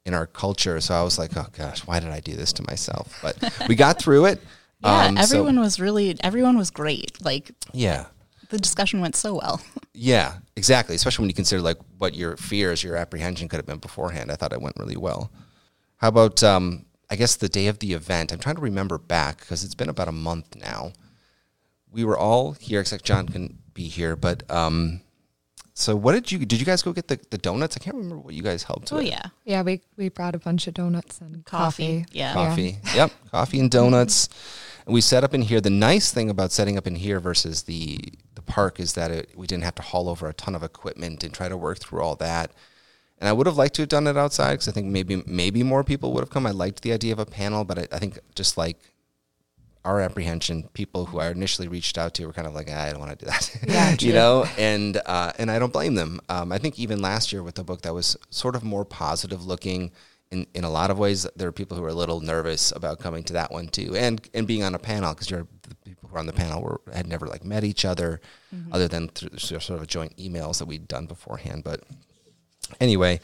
in 0.04 0.14
our 0.14 0.26
culture. 0.26 0.80
So 0.80 0.94
I 0.94 1.02
was 1.02 1.18
like, 1.18 1.36
oh 1.36 1.46
gosh, 1.52 1.86
why 1.86 2.00
did 2.00 2.10
I 2.10 2.18
do 2.20 2.34
this 2.34 2.52
to 2.54 2.64
myself? 2.66 3.16
But 3.22 3.36
we 3.68 3.76
got 3.76 4.00
through 4.00 4.26
it. 4.26 4.40
Yeah, 4.82 5.06
Um, 5.06 5.16
so- 5.16 5.22
everyone 5.22 5.58
was 5.58 5.80
really 5.80 6.16
everyone 6.20 6.58
was 6.58 6.70
great. 6.70 7.18
Like 7.24 7.50
yeah. 7.72 8.06
the 8.50 8.58
discussion 8.58 9.00
went 9.00 9.16
so 9.16 9.34
well. 9.34 9.60
Yeah, 9.98 10.34
exactly. 10.56 10.94
Especially 10.94 11.22
when 11.22 11.30
you 11.30 11.34
consider 11.34 11.62
like 11.62 11.78
what 11.96 12.14
your 12.14 12.36
fears, 12.36 12.84
your 12.84 12.96
apprehension 12.96 13.48
could 13.48 13.56
have 13.56 13.64
been 13.64 13.78
beforehand. 13.78 14.30
I 14.30 14.34
thought 14.34 14.52
it 14.52 14.60
went 14.60 14.76
really 14.78 14.98
well. 14.98 15.30
How 15.96 16.08
about 16.08 16.42
um, 16.42 16.84
I 17.08 17.16
guess 17.16 17.36
the 17.36 17.48
day 17.48 17.68
of 17.68 17.78
the 17.78 17.94
event? 17.94 18.30
I'm 18.30 18.38
trying 18.38 18.56
to 18.56 18.60
remember 18.60 18.98
back 18.98 19.38
because 19.40 19.64
it's 19.64 19.74
been 19.74 19.88
about 19.88 20.08
a 20.08 20.12
month 20.12 20.54
now. 20.54 20.92
We 21.90 22.04
were 22.04 22.18
all 22.18 22.52
here, 22.52 22.80
except 22.80 23.04
John 23.06 23.26
can 23.26 23.56
be 23.72 23.88
here. 23.88 24.16
But 24.16 24.42
um, 24.50 25.00
so 25.78 25.94
what 25.94 26.12
did 26.12 26.32
you 26.32 26.38
did 26.46 26.58
you 26.58 26.64
guys 26.64 26.80
go 26.82 26.92
get 26.94 27.06
the, 27.08 27.20
the 27.30 27.36
donuts? 27.36 27.76
I 27.76 27.80
can't 27.80 27.94
remember 27.96 28.16
what 28.18 28.32
you 28.32 28.42
guys 28.42 28.62
helped. 28.62 28.90
Oh 28.92 28.96
with. 28.96 29.06
yeah, 29.08 29.26
Yeah, 29.44 29.60
we, 29.60 29.82
we 29.98 30.08
brought 30.08 30.34
a 30.34 30.38
bunch 30.38 30.66
of 30.66 30.72
donuts 30.72 31.20
and 31.20 31.44
Coffee, 31.44 32.00
coffee. 32.04 32.18
yeah. 32.18 32.32
coffee. 32.32 32.78
Yep, 32.94 33.10
coffee 33.30 33.60
and 33.60 33.70
donuts. 33.70 34.30
And 34.86 34.94
we 34.94 35.02
set 35.02 35.22
up 35.22 35.34
in 35.34 35.42
here. 35.42 35.60
The 35.60 35.68
nice 35.68 36.10
thing 36.12 36.30
about 36.30 36.50
setting 36.50 36.78
up 36.78 36.86
in 36.86 36.94
here 36.94 37.20
versus 37.20 37.64
the 37.64 37.98
the 38.34 38.40
park 38.42 38.80
is 38.80 38.94
that 38.94 39.10
it, 39.10 39.30
we 39.36 39.46
didn't 39.46 39.64
have 39.64 39.74
to 39.74 39.82
haul 39.82 40.08
over 40.08 40.26
a 40.28 40.32
ton 40.32 40.54
of 40.54 40.62
equipment 40.62 41.22
and 41.22 41.34
try 41.34 41.48
to 41.48 41.56
work 41.58 41.78
through 41.78 42.00
all 42.00 42.16
that. 42.16 42.52
And 43.18 43.28
I 43.28 43.32
would 43.34 43.46
have 43.46 43.56
liked 43.58 43.74
to 43.76 43.82
have 43.82 43.88
done 43.90 44.06
it 44.06 44.16
outside 44.16 44.52
because 44.54 44.68
I 44.68 44.72
think 44.72 44.86
maybe 44.86 45.22
maybe 45.26 45.62
more 45.62 45.84
people 45.84 46.12
would 46.14 46.20
have 46.20 46.30
come. 46.30 46.46
I 46.46 46.52
liked 46.52 46.80
the 46.82 46.92
idea 46.92 47.12
of 47.12 47.18
a 47.18 47.26
panel, 47.26 47.64
but 47.64 47.78
I, 47.78 47.86
I 47.92 47.98
think 47.98 48.18
just 48.34 48.56
like 48.56 48.78
our 49.86 50.00
apprehension, 50.00 50.68
people 50.74 51.06
who 51.06 51.20
I 51.20 51.30
initially 51.30 51.68
reached 51.68 51.96
out 51.96 52.12
to 52.14 52.26
were 52.26 52.32
kind 52.32 52.48
of 52.48 52.54
like, 52.54 52.68
"Ah, 52.70 52.82
I 52.82 52.90
don't 52.90 52.98
want 52.98 53.18
to 53.18 53.24
do 53.24 53.30
that, 53.30 53.56
Yeah, 53.66 53.96
you 54.00 54.12
know, 54.12 54.44
and 54.58 55.00
uh, 55.06 55.32
and 55.38 55.50
I 55.50 55.58
don't 55.58 55.72
blame 55.72 55.94
them. 55.94 56.20
Um, 56.28 56.50
I 56.50 56.58
think 56.58 56.78
even 56.78 57.00
last 57.00 57.32
year 57.32 57.42
with 57.42 57.54
the 57.54 57.64
book 57.64 57.82
that 57.82 57.94
was 57.94 58.16
sort 58.30 58.56
of 58.56 58.64
more 58.64 58.84
positive 58.84 59.46
looking. 59.46 59.92
In, 60.32 60.44
in 60.54 60.64
a 60.64 60.70
lot 60.70 60.90
of 60.90 60.98
ways, 60.98 61.24
there 61.36 61.46
are 61.46 61.52
people 61.52 61.76
who 61.76 61.84
are 61.84 61.88
a 61.88 61.94
little 61.94 62.20
nervous 62.20 62.72
about 62.72 62.98
coming 62.98 63.22
to 63.24 63.32
that 63.34 63.52
one 63.52 63.68
too, 63.68 63.94
and 63.96 64.20
and 64.34 64.44
being 64.44 64.64
on 64.64 64.74
a 64.74 64.78
panel 64.78 65.14
because 65.14 65.30
you're 65.30 65.46
the 65.62 65.76
people 65.84 66.08
who 66.08 66.16
are 66.16 66.18
on 66.18 66.26
the 66.26 66.32
panel 66.32 66.60
were 66.60 66.80
had 66.92 67.06
never 67.06 67.28
like 67.28 67.44
met 67.44 67.62
each 67.62 67.84
other, 67.84 68.20
other 68.72 68.88
than 68.88 69.08
through 69.08 69.38
sort 69.38 69.70
of 69.70 69.86
joint 69.86 70.16
emails 70.16 70.58
that 70.58 70.66
we'd 70.66 70.88
done 70.88 71.06
beforehand. 71.06 71.62
But 71.62 71.84
anyway, 72.80 73.20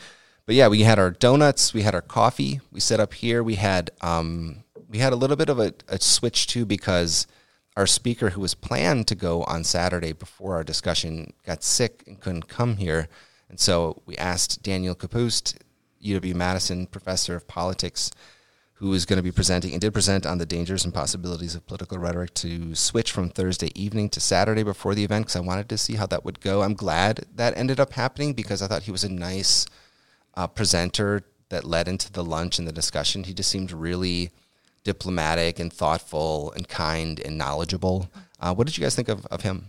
but 0.46 0.54
yeah, 0.54 0.68
we 0.68 0.82
had 0.82 1.00
our 1.00 1.10
donuts, 1.10 1.74
we 1.74 1.82
had 1.82 1.94
our 1.94 2.02
coffee, 2.02 2.60
we 2.70 2.78
set 2.78 3.00
up 3.00 3.14
here. 3.14 3.42
We 3.42 3.56
had 3.56 3.90
um, 4.00 4.61
we 4.92 4.98
had 4.98 5.14
a 5.14 5.16
little 5.16 5.36
bit 5.36 5.48
of 5.48 5.58
a, 5.58 5.72
a 5.88 5.98
switch 5.98 6.46
too 6.46 6.66
because 6.66 7.26
our 7.76 7.86
speaker 7.86 8.30
who 8.30 8.42
was 8.42 8.54
planned 8.54 9.08
to 9.08 9.14
go 9.14 9.42
on 9.44 9.64
Saturday 9.64 10.12
before 10.12 10.54
our 10.54 10.62
discussion 10.62 11.32
got 11.46 11.64
sick 11.64 12.04
and 12.06 12.20
couldn't 12.20 12.46
come 12.46 12.76
here, 12.76 13.08
and 13.48 13.58
so 13.58 14.02
we 14.04 14.16
asked 14.18 14.62
Daniel 14.62 14.94
Kapust, 14.94 15.56
UW 16.04 16.34
Madison 16.34 16.86
professor 16.86 17.34
of 17.34 17.48
politics, 17.48 18.10
who 18.74 18.90
was 18.90 19.06
going 19.06 19.16
to 19.16 19.22
be 19.22 19.32
presenting 19.32 19.72
and 19.72 19.80
did 19.80 19.94
present 19.94 20.26
on 20.26 20.36
the 20.36 20.44
dangers 20.44 20.84
and 20.84 20.92
possibilities 20.92 21.54
of 21.54 21.66
political 21.66 21.96
rhetoric 21.96 22.34
to 22.34 22.74
switch 22.74 23.12
from 23.12 23.30
Thursday 23.30 23.70
evening 23.74 24.10
to 24.10 24.20
Saturday 24.20 24.62
before 24.62 24.94
the 24.94 25.04
event 25.04 25.26
because 25.26 25.36
I 25.36 25.40
wanted 25.40 25.70
to 25.70 25.78
see 25.78 25.94
how 25.94 26.06
that 26.06 26.24
would 26.24 26.40
go. 26.40 26.62
I'm 26.62 26.74
glad 26.74 27.24
that 27.36 27.56
ended 27.56 27.80
up 27.80 27.94
happening 27.94 28.34
because 28.34 28.60
I 28.60 28.66
thought 28.66 28.82
he 28.82 28.92
was 28.92 29.04
a 29.04 29.12
nice 29.12 29.64
uh, 30.34 30.48
presenter 30.48 31.22
that 31.48 31.64
led 31.64 31.88
into 31.88 32.12
the 32.12 32.24
lunch 32.24 32.58
and 32.58 32.68
the 32.68 32.72
discussion. 32.72 33.24
He 33.24 33.32
just 33.32 33.50
seemed 33.50 33.72
really 33.72 34.32
diplomatic 34.84 35.58
and 35.58 35.72
thoughtful 35.72 36.52
and 36.52 36.68
kind 36.68 37.20
and 37.20 37.38
knowledgeable. 37.38 38.10
Uh, 38.40 38.54
what 38.54 38.66
did 38.66 38.76
you 38.76 38.82
guys 38.82 38.94
think 38.94 39.08
of, 39.08 39.26
of 39.26 39.42
him? 39.42 39.66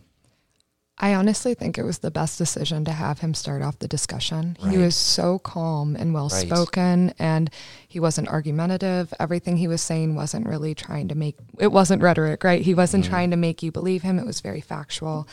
I 0.98 1.16
honestly 1.16 1.56
think 1.56 1.78
it 1.78 1.84
was 1.84 2.00
the 2.00 2.12
best 2.12 2.38
decision 2.38 2.86
to 2.86 2.92
have 2.92 3.20
him 3.20 3.34
start 3.34 3.64
off 3.64 3.80
the 3.80 3.88
discussion. 3.88 4.58
Right. 4.62 4.74
He 4.74 4.78
was 4.78 4.96
so 4.96 5.40
calm 5.40 5.96
and 5.96 6.14
well 6.14 6.30
spoken 6.30 7.14
and 7.18 7.50
he 7.88 8.00
wasn't 8.00 8.30
argumentative. 8.30 9.12
Everything 9.20 9.58
he 9.58 9.68
was 9.68 9.82
saying 9.82 10.16
wasn't 10.16 10.48
really 10.48 10.76
trying 10.76 11.08
to 11.08 11.16
make 11.16 11.36
it 11.60 11.72
wasn't 11.72 12.04
rhetoric, 12.04 12.44
right? 12.44 12.62
He 12.62 12.76
wasn't 12.76 13.06
trying 13.06 13.32
to 13.32 13.38
make 13.38 13.64
you 13.64 13.72
believe 13.72 14.04
him. 14.04 14.20
It 14.20 14.26
was 14.26 14.42
very 14.42 14.62
factual. 14.62 15.28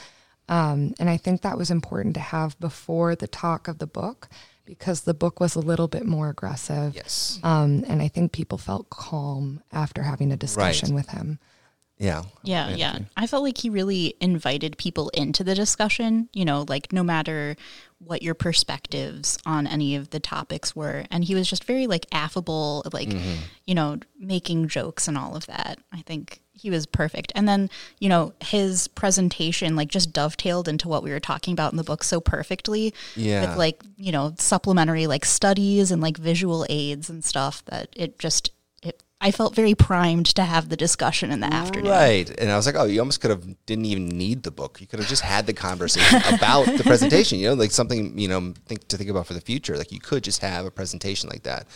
Um, 0.48 0.94
and 0.98 1.08
I 1.08 1.16
think 1.18 1.42
that 1.42 1.58
was 1.58 1.70
important 1.70 2.14
to 2.14 2.20
have 2.20 2.58
before 2.58 3.14
the 3.14 3.28
talk 3.28 3.68
of 3.68 3.78
the 3.78 3.86
book 3.86 4.28
because 4.70 5.02
the 5.02 5.14
book 5.14 5.40
was 5.40 5.56
a 5.56 5.60
little 5.60 5.88
bit 5.88 6.06
more 6.06 6.28
aggressive. 6.28 6.94
Yes. 6.94 7.40
Um, 7.42 7.84
and 7.88 8.00
I 8.00 8.08
think 8.08 8.32
people 8.32 8.56
felt 8.56 8.88
calm 8.88 9.62
after 9.72 10.02
having 10.02 10.32
a 10.32 10.36
discussion 10.36 10.94
with 10.94 11.08
him. 11.08 11.38
Yeah. 12.00 12.22
Yeah, 12.42 12.70
yeah. 12.70 12.98
I 13.14 13.26
felt 13.26 13.44
like 13.44 13.58
he 13.58 13.68
really 13.68 14.14
invited 14.20 14.78
people 14.78 15.10
into 15.10 15.44
the 15.44 15.54
discussion, 15.54 16.30
you 16.32 16.46
know, 16.46 16.64
like 16.66 16.94
no 16.94 17.02
matter 17.02 17.56
what 17.98 18.22
your 18.22 18.32
perspectives 18.32 19.38
on 19.44 19.66
any 19.66 19.94
of 19.94 20.08
the 20.08 20.18
topics 20.18 20.74
were. 20.74 21.04
And 21.10 21.22
he 21.22 21.34
was 21.34 21.48
just 21.48 21.64
very 21.64 21.86
like 21.86 22.06
affable, 22.10 22.82
like, 22.90 23.10
mm-hmm. 23.10 23.42
you 23.66 23.74
know, 23.74 23.98
making 24.18 24.68
jokes 24.68 25.06
and 25.08 25.18
all 25.18 25.36
of 25.36 25.44
that. 25.46 25.78
I 25.92 26.00
think 26.00 26.40
he 26.52 26.70
was 26.70 26.86
perfect. 26.86 27.32
And 27.34 27.46
then, 27.46 27.68
you 27.98 28.08
know, 28.08 28.32
his 28.40 28.88
presentation 28.88 29.76
like 29.76 29.88
just 29.88 30.14
dovetailed 30.14 30.68
into 30.68 30.88
what 30.88 31.02
we 31.02 31.10
were 31.10 31.20
talking 31.20 31.52
about 31.52 31.74
in 31.74 31.76
the 31.76 31.84
book 31.84 32.02
so 32.02 32.18
perfectly 32.18 32.94
Yeah. 33.14 33.42
with 33.50 33.58
like, 33.58 33.82
you 33.98 34.10
know, 34.10 34.34
supplementary 34.38 35.06
like 35.06 35.26
studies 35.26 35.90
and 35.90 36.00
like 36.00 36.16
visual 36.16 36.64
aids 36.70 37.10
and 37.10 37.22
stuff 37.22 37.62
that 37.66 37.90
it 37.94 38.18
just 38.18 38.52
I 39.22 39.30
felt 39.30 39.54
very 39.54 39.74
primed 39.74 40.26
to 40.36 40.44
have 40.44 40.70
the 40.70 40.76
discussion 40.76 41.30
in 41.30 41.40
the 41.40 41.52
afternoon. 41.52 41.90
Right. 41.90 42.30
And 42.40 42.50
I 42.50 42.56
was 42.56 42.64
like, 42.64 42.74
oh, 42.74 42.84
you 42.84 43.00
almost 43.00 43.20
could 43.20 43.30
have 43.30 43.44
didn't 43.66 43.84
even 43.84 44.08
need 44.08 44.44
the 44.44 44.50
book. 44.50 44.80
You 44.80 44.86
could 44.86 44.98
have 44.98 45.08
just 45.08 45.22
had 45.22 45.46
the 45.46 45.52
conversation 45.52 46.22
about 46.32 46.64
the 46.64 46.82
presentation, 46.86 47.38
you 47.38 47.48
know, 47.48 47.54
like 47.54 47.70
something, 47.70 48.18
you 48.18 48.28
know, 48.28 48.54
think 48.66 48.88
to 48.88 48.96
think 48.96 49.10
about 49.10 49.26
for 49.26 49.34
the 49.34 49.40
future. 49.42 49.76
Like 49.76 49.92
you 49.92 50.00
could 50.00 50.24
just 50.24 50.40
have 50.40 50.64
a 50.64 50.70
presentation 50.70 51.28
like 51.28 51.42
that. 51.42 51.66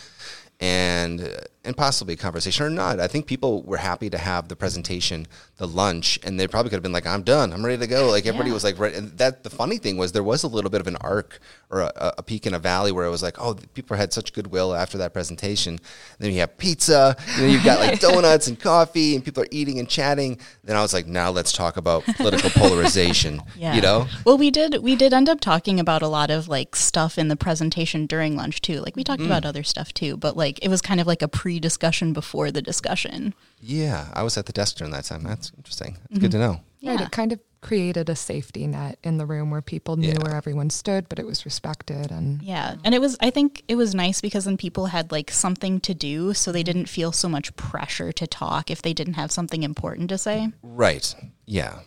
And 0.59 1.21
uh, 1.21 1.41
and 1.65 1.75
possibly 1.75 2.13
a 2.13 2.17
conversation 2.17 2.65
or 2.65 2.69
not. 2.69 2.99
I 2.99 3.07
think 3.07 3.25
people 3.27 3.63
were 3.63 3.77
happy 3.77 4.09
to 4.09 4.17
have 4.17 4.47
the 4.47 4.55
presentation, 4.55 5.27
the 5.57 5.67
lunch, 5.67 6.19
and 6.23 6.39
they 6.39 6.47
probably 6.47 6.69
could 6.69 6.77
have 6.77 6.83
been 6.83 6.91
like, 6.91 7.07
"I'm 7.07 7.23
done, 7.23 7.51
I'm 7.53 7.65
ready 7.65 7.77
to 7.79 7.87
go." 7.87 8.09
Like 8.09 8.25
everybody 8.25 8.49
Yeah. 8.49 8.53
was 8.53 8.63
like, 8.63 8.79
right. 8.79 8.93
And 8.93 9.17
that 9.17 9.43
the 9.43 9.49
funny 9.49 9.77
thing 9.77 9.97
was 9.97 10.11
there 10.11 10.23
was 10.23 10.43
a 10.43 10.47
little 10.47 10.69
bit 10.71 10.81
of 10.81 10.87
an 10.87 10.95
arc 10.97 11.39
or 11.71 11.81
a, 11.81 12.13
a 12.19 12.23
peak 12.23 12.45
in 12.45 12.53
a 12.53 12.59
valley 12.59 12.91
where 12.91 13.05
it 13.05 13.09
was 13.09 13.23
like, 13.23 13.37
"Oh, 13.39 13.55
people 13.73 13.97
had 13.97 14.13
such 14.13 14.33
goodwill 14.33 14.75
after 14.75 14.97
that 14.99 15.13
presentation." 15.13 15.73
And 15.75 15.81
then 16.19 16.31
you 16.31 16.39
have 16.39 16.57
pizza, 16.57 17.15
you 17.35 17.41
know, 17.41 17.47
you've 17.47 17.63
got 17.63 17.79
like 17.79 17.99
donuts 18.09 18.47
and 18.47 18.59
coffee, 18.59 19.15
and 19.15 19.25
people 19.25 19.43
are 19.43 19.47
eating 19.51 19.79
and 19.79 19.89
chatting. 19.89 20.37
Then 20.63 20.75
I 20.75 20.81
was 20.81 20.93
like, 20.93 21.07
"Now 21.07 21.31
let's 21.31 21.51
talk 21.51 21.77
about 21.77 22.03
political 22.05 22.49
polarization." 22.61 23.41
Yeah. 23.57 23.73
You 23.75 23.81
know, 23.81 24.07
Well, 24.25 24.37
we 24.37 24.51
did 24.51 24.81
we 24.83 24.95
did 24.95 25.13
end 25.13 25.29
up 25.29 25.39
talking 25.41 25.79
about 25.79 26.01
a 26.01 26.07
lot 26.07 26.29
of 26.29 26.47
like 26.47 26.75
stuff 26.75 27.17
in 27.17 27.27
the 27.29 27.35
presentation 27.35 28.05
during 28.05 28.35
lunch 28.35 28.61
too. 28.61 28.81
Like 28.81 28.95
we 28.95 29.03
talked 29.03 29.21
Mm. 29.21 29.27
about 29.27 29.45
other 29.45 29.63
stuff 29.63 29.93
too, 29.93 30.17
but 30.17 30.35
like 30.37 30.59
it 30.61 30.67
was 30.67 30.81
kind 30.81 30.99
of 30.99 31.07
like 31.07 31.21
a 31.21 31.27
pre-discussion 31.55 32.11
before 32.11 32.51
the 32.51 32.61
discussion. 32.61 33.33
yeah, 33.61 34.09
I 34.13 34.23
was 34.23 34.37
at 34.37 34.45
the 34.45 34.51
desk 34.51 34.75
during 34.77 34.91
that 34.91 35.05
time. 35.05 35.23
That's 35.23 35.51
interesting. 35.57 35.97
That's 36.09 36.19
good 36.19 36.31
to 36.31 36.37
mm-hmm. 36.37 36.45
know. 36.45 36.59
Right. 36.83 36.99
Yeah. 36.99 37.05
It 37.05 37.11
kind 37.11 37.31
of 37.31 37.39
created 37.61 38.09
a 38.09 38.15
safety 38.15 38.67
net 38.67 38.99
in 39.03 39.17
the 39.17 39.25
room 39.25 39.49
where 39.49 39.61
people 39.61 39.95
knew 39.95 40.09
Yeah. 40.09 40.19
where 40.21 40.35
everyone 40.35 40.69
stood, 40.69 41.07
but 41.09 41.17
it 41.17 41.25
was 41.25 41.45
respected 41.45 42.11
and 42.11 42.41
Yeah. 42.43 42.75
And 42.83 42.93
it 42.93 43.01
was 43.01 43.17
I 43.21 43.31
think 43.31 43.63
it 43.67 43.75
was 43.75 43.95
nice 43.95 44.21
because 44.21 44.45
then 44.45 44.57
people 44.57 44.87
had 44.87 45.11
like 45.11 45.31
something 45.31 45.79
to 45.81 45.93
do 45.93 46.33
so 46.33 46.51
they 46.51 46.61
didn't 46.61 46.89
feel 46.89 47.11
so 47.11 47.29
much 47.29 47.55
pressure 47.55 48.11
to 48.11 48.27
talk 48.27 48.69
if 48.69 48.81
they 48.81 48.93
didn't 48.93 49.15
have 49.15 49.31
something 49.31 49.63
important 49.63 50.09
to 50.09 50.17
say. 50.17 50.51
Right. 50.61 51.15
Yeah. 51.45 51.79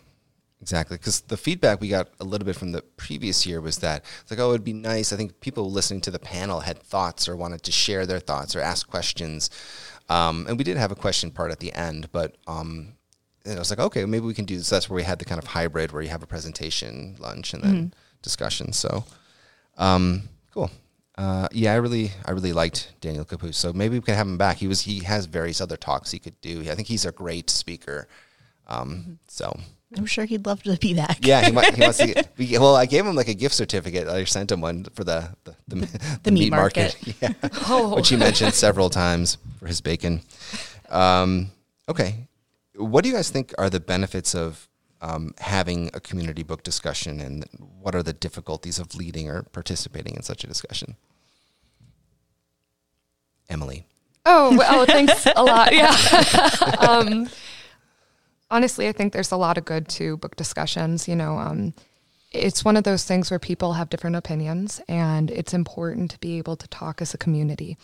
Exactly. 0.61 0.97
Because 0.97 1.21
the 1.21 1.37
feedback 1.37 1.79
we 1.79 1.87
got 1.87 2.09
a 2.19 2.25
little 2.25 2.45
bit 2.45 2.55
from 2.55 2.71
the 2.73 2.81
previous 2.81 3.45
year 3.45 3.61
was 3.61 3.77
that 3.77 4.03
it's 4.21 4.31
like, 4.31 4.39
oh, 4.39 4.49
it'd 4.49 4.63
be 4.63 4.73
nice. 4.73 5.13
I 5.13 5.15
think 5.15 5.39
people 5.39 5.71
listening 5.71 6.01
to 6.01 6.11
the 6.11 6.19
panel 6.19 6.59
had 6.59 6.79
thoughts 6.79 7.29
or 7.29 7.37
wanted 7.37 7.63
to 7.63 7.71
share 7.71 8.05
their 8.05 8.19
thoughts 8.19 8.55
or 8.55 8.59
ask 8.59 8.89
questions. 8.89 9.49
Um, 10.09 10.47
and 10.47 10.57
we 10.57 10.63
did 10.63 10.75
have 10.75 10.91
a 10.91 10.95
question 10.95 11.31
part 11.31 11.51
at 11.51 11.59
the 11.59 11.71
end, 11.73 12.11
but 12.11 12.35
um, 12.47 12.93
and 13.45 13.55
I 13.55 13.59
was 13.59 13.69
like, 13.69 13.79
okay, 13.79 14.05
maybe 14.05 14.25
we 14.25 14.33
can 14.33 14.45
do 14.45 14.57
this. 14.57 14.69
That's 14.69 14.89
where 14.89 14.97
we 14.97 15.03
had 15.03 15.19
the 15.19 15.25
kind 15.25 15.41
of 15.41 15.47
hybrid 15.47 15.91
where 15.91 16.01
you 16.01 16.09
have 16.09 16.23
a 16.23 16.27
presentation, 16.27 17.15
lunch, 17.19 17.53
and 17.53 17.63
then 17.63 17.93
discussion. 18.21 18.73
So, 18.73 19.05
um, 19.77 20.23
cool. 20.53 20.69
Uh, 21.17 21.47
yeah, 21.51 21.73
I 21.73 21.77
really, 21.77 22.11
I 22.25 22.31
really 22.31 22.53
liked 22.53 22.93
Daniel 23.01 23.25
Kapust. 23.25 23.55
So 23.55 23.73
maybe 23.73 23.97
we 23.97 24.01
can 24.01 24.15
have 24.15 24.27
him 24.27 24.37
back. 24.37 24.57
He 24.57 24.67
was, 24.67 24.81
he 24.81 24.99
has 25.03 25.25
various 25.25 25.61
other 25.61 25.77
talks 25.77 26.11
he 26.11 26.19
could 26.19 26.39
do. 26.41 26.61
I 26.61 26.75
think 26.75 26.87
he's 26.87 27.05
a 27.05 27.11
great 27.11 27.49
speaker. 27.49 28.07
Um, 28.67 29.19
so 29.27 29.57
I'm 29.97 30.05
sure 30.05 30.25
he'd 30.25 30.45
love 30.45 30.61
to 30.63 30.77
be 30.77 30.93
back. 30.93 31.17
yeah, 31.25 31.45
he, 31.45 31.51
might, 31.51 31.73
he 31.73 31.81
wants 31.81 31.97
to 31.97 32.07
get. 32.37 32.59
Well, 32.59 32.75
I 32.75 32.85
gave 32.85 33.05
him 33.05 33.15
like 33.15 33.27
a 33.27 33.33
gift 33.33 33.55
certificate. 33.55 34.07
I 34.07 34.23
sent 34.25 34.51
him 34.51 34.61
one 34.61 34.83
for 34.93 35.03
the 35.03 35.35
the, 35.45 35.55
the, 35.67 36.19
the, 36.23 36.31
meat 36.37 36.51
market. 36.51 36.95
yeah, 37.21 37.33
Oh. 37.67 37.95
which 37.95 38.09
he 38.09 38.15
mentioned 38.15 38.53
several 38.53 38.89
times 38.91 39.37
for 39.57 39.65
his 39.65 39.81
bacon. 39.81 40.21
Um, 40.89 41.51
okay, 41.87 42.27
what 42.75 43.03
do 43.03 43.09
you 43.09 43.15
guys 43.15 43.29
think 43.31 43.53
are 43.57 43.69
the 43.69 43.79
benefits 43.79 44.35
of 44.35 44.67
um, 45.01 45.33
having 45.39 45.89
a 45.95 45.99
community 45.99 46.43
book 46.43 46.61
discussion, 46.61 47.19
and 47.19 47.45
what 47.81 47.95
are 47.95 48.03
the 48.03 48.13
difficulties 48.13 48.77
of 48.77 48.93
leading 48.95 49.27
or 49.27 49.41
participating 49.43 50.15
in 50.15 50.21
such 50.21 50.43
a 50.43 50.47
discussion? 50.47 50.97
Emily. 53.49 53.85
Oh, 54.25 54.55
well, 54.55 54.81
oh, 54.81 54.85
thanks 54.85 55.25
a 55.35 55.41
lot. 55.43 55.73
Yeah. 55.73 55.95
um, 56.87 57.27
honestly, 58.51 58.87
I 58.87 58.91
think 58.91 59.13
there's 59.13 59.31
a 59.31 59.37
lot 59.37 59.57
of 59.57 59.65
good 59.65 59.87
to 59.89 60.17
book 60.17 60.35
discussions. 60.35 61.07
You 61.07 61.15
know, 61.15 61.37
um, 61.37 61.73
it's 62.31 62.63
one 62.63 62.77
of 62.77 62.83
those 62.83 63.05
things 63.05 63.31
where 63.31 63.39
people 63.39 63.73
have 63.73 63.89
different 63.89 64.15
opinions, 64.15 64.79
and 64.87 65.31
it's 65.31 65.51
important 65.51 66.11
to 66.11 66.19
be 66.19 66.37
able 66.37 66.55
to 66.57 66.67
talk 66.67 67.01
as 67.01 67.11
a 67.15 67.17
community. 67.17 67.75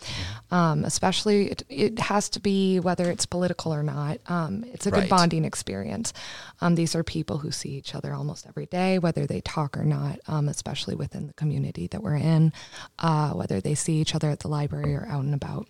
Um, 0.51 0.85
especially, 0.85 1.49
it, 1.49 1.63
it 1.67 1.97
has 1.97 2.29
to 2.29 2.39
be 2.39 2.79
whether 2.79 3.09
it's 3.09 3.25
political 3.25 3.73
or 3.73 3.81
not. 3.81 4.19
Um, 4.27 4.63
it's 4.71 4.85
a 4.85 4.91
Right. 4.91 5.01
good 5.01 5.09
bonding 5.09 5.45
experience. 5.45 6.13
Um, 6.61 6.75
these 6.75 6.93
are 6.95 7.03
people 7.03 7.39
who 7.39 7.49
see 7.51 7.69
each 7.69 7.95
other 7.95 8.13
almost 8.13 8.45
every 8.45 8.67
day, 8.67 8.99
whether 8.99 9.25
they 9.25 9.41
talk 9.41 9.75
or 9.75 9.83
not, 9.83 10.19
um, 10.27 10.47
especially 10.47 10.93
within 10.93 11.25
the 11.25 11.33
community 11.33 11.87
that 11.87 12.03
we're 12.03 12.15
in, 12.15 12.53
uh, 12.99 13.31
whether 13.31 13.59
they 13.59 13.73
see 13.73 13.93
each 13.95 14.13
other 14.13 14.29
at 14.29 14.41
the 14.41 14.47
library 14.47 14.93
or 14.93 15.07
out 15.09 15.23
and 15.23 15.33
about. 15.33 15.67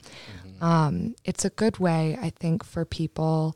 Um, 0.60 1.16
it's 1.24 1.46
a 1.46 1.50
good 1.50 1.78
way, 1.78 2.18
I 2.22 2.30
think, 2.30 2.66
for 2.66 2.84
people. 2.84 3.56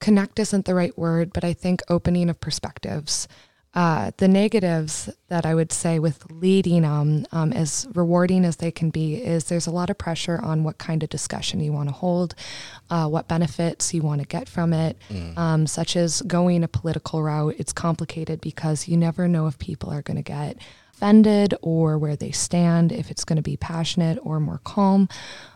Connect 0.00 0.38
isn't 0.38 0.66
the 0.66 0.74
right 0.74 0.96
word, 0.98 1.32
but 1.32 1.44
I 1.44 1.52
think 1.52 1.80
opening 1.88 2.28
of 2.28 2.40
perspectives. 2.40 3.26
Uh, 3.74 4.12
the 4.18 4.28
negatives 4.28 5.10
that 5.26 5.44
I 5.44 5.52
would 5.52 5.72
say 5.72 5.98
with 5.98 6.30
leading 6.30 6.82
them, 6.82 7.26
um, 7.32 7.52
as 7.52 7.88
rewarding 7.92 8.44
as 8.44 8.56
they 8.56 8.70
can 8.70 8.90
be, 8.90 9.16
is 9.16 9.44
there's 9.44 9.66
a 9.66 9.72
lot 9.72 9.90
of 9.90 9.98
pressure 9.98 10.38
on 10.40 10.62
what 10.62 10.78
kind 10.78 11.02
of 11.02 11.08
discussion 11.08 11.58
you 11.58 11.72
want 11.72 11.88
to 11.88 11.94
hold, 11.94 12.36
uh, 12.88 13.08
what 13.08 13.26
benefits 13.26 13.92
you 13.92 14.02
want 14.02 14.20
to 14.20 14.28
get 14.28 14.48
from 14.48 14.72
it, 14.72 14.96
um, 15.36 15.66
such 15.66 15.96
as 15.96 16.22
going 16.22 16.62
a 16.62 16.68
political 16.68 17.20
route. 17.20 17.56
It's 17.58 17.72
complicated 17.72 18.40
because 18.40 18.86
you 18.86 18.96
never 18.96 19.26
know 19.26 19.48
if 19.48 19.58
people 19.58 19.90
are 19.90 20.02
going 20.02 20.18
to 20.18 20.22
get 20.22 20.56
offended 20.92 21.52
or 21.60 21.98
where 21.98 22.14
they 22.14 22.30
stand, 22.30 22.92
if 22.92 23.10
it's 23.10 23.24
going 23.24 23.38
to 23.38 23.42
be 23.42 23.56
passionate 23.56 24.18
or 24.22 24.38
more 24.38 24.60
calm. 24.62 25.08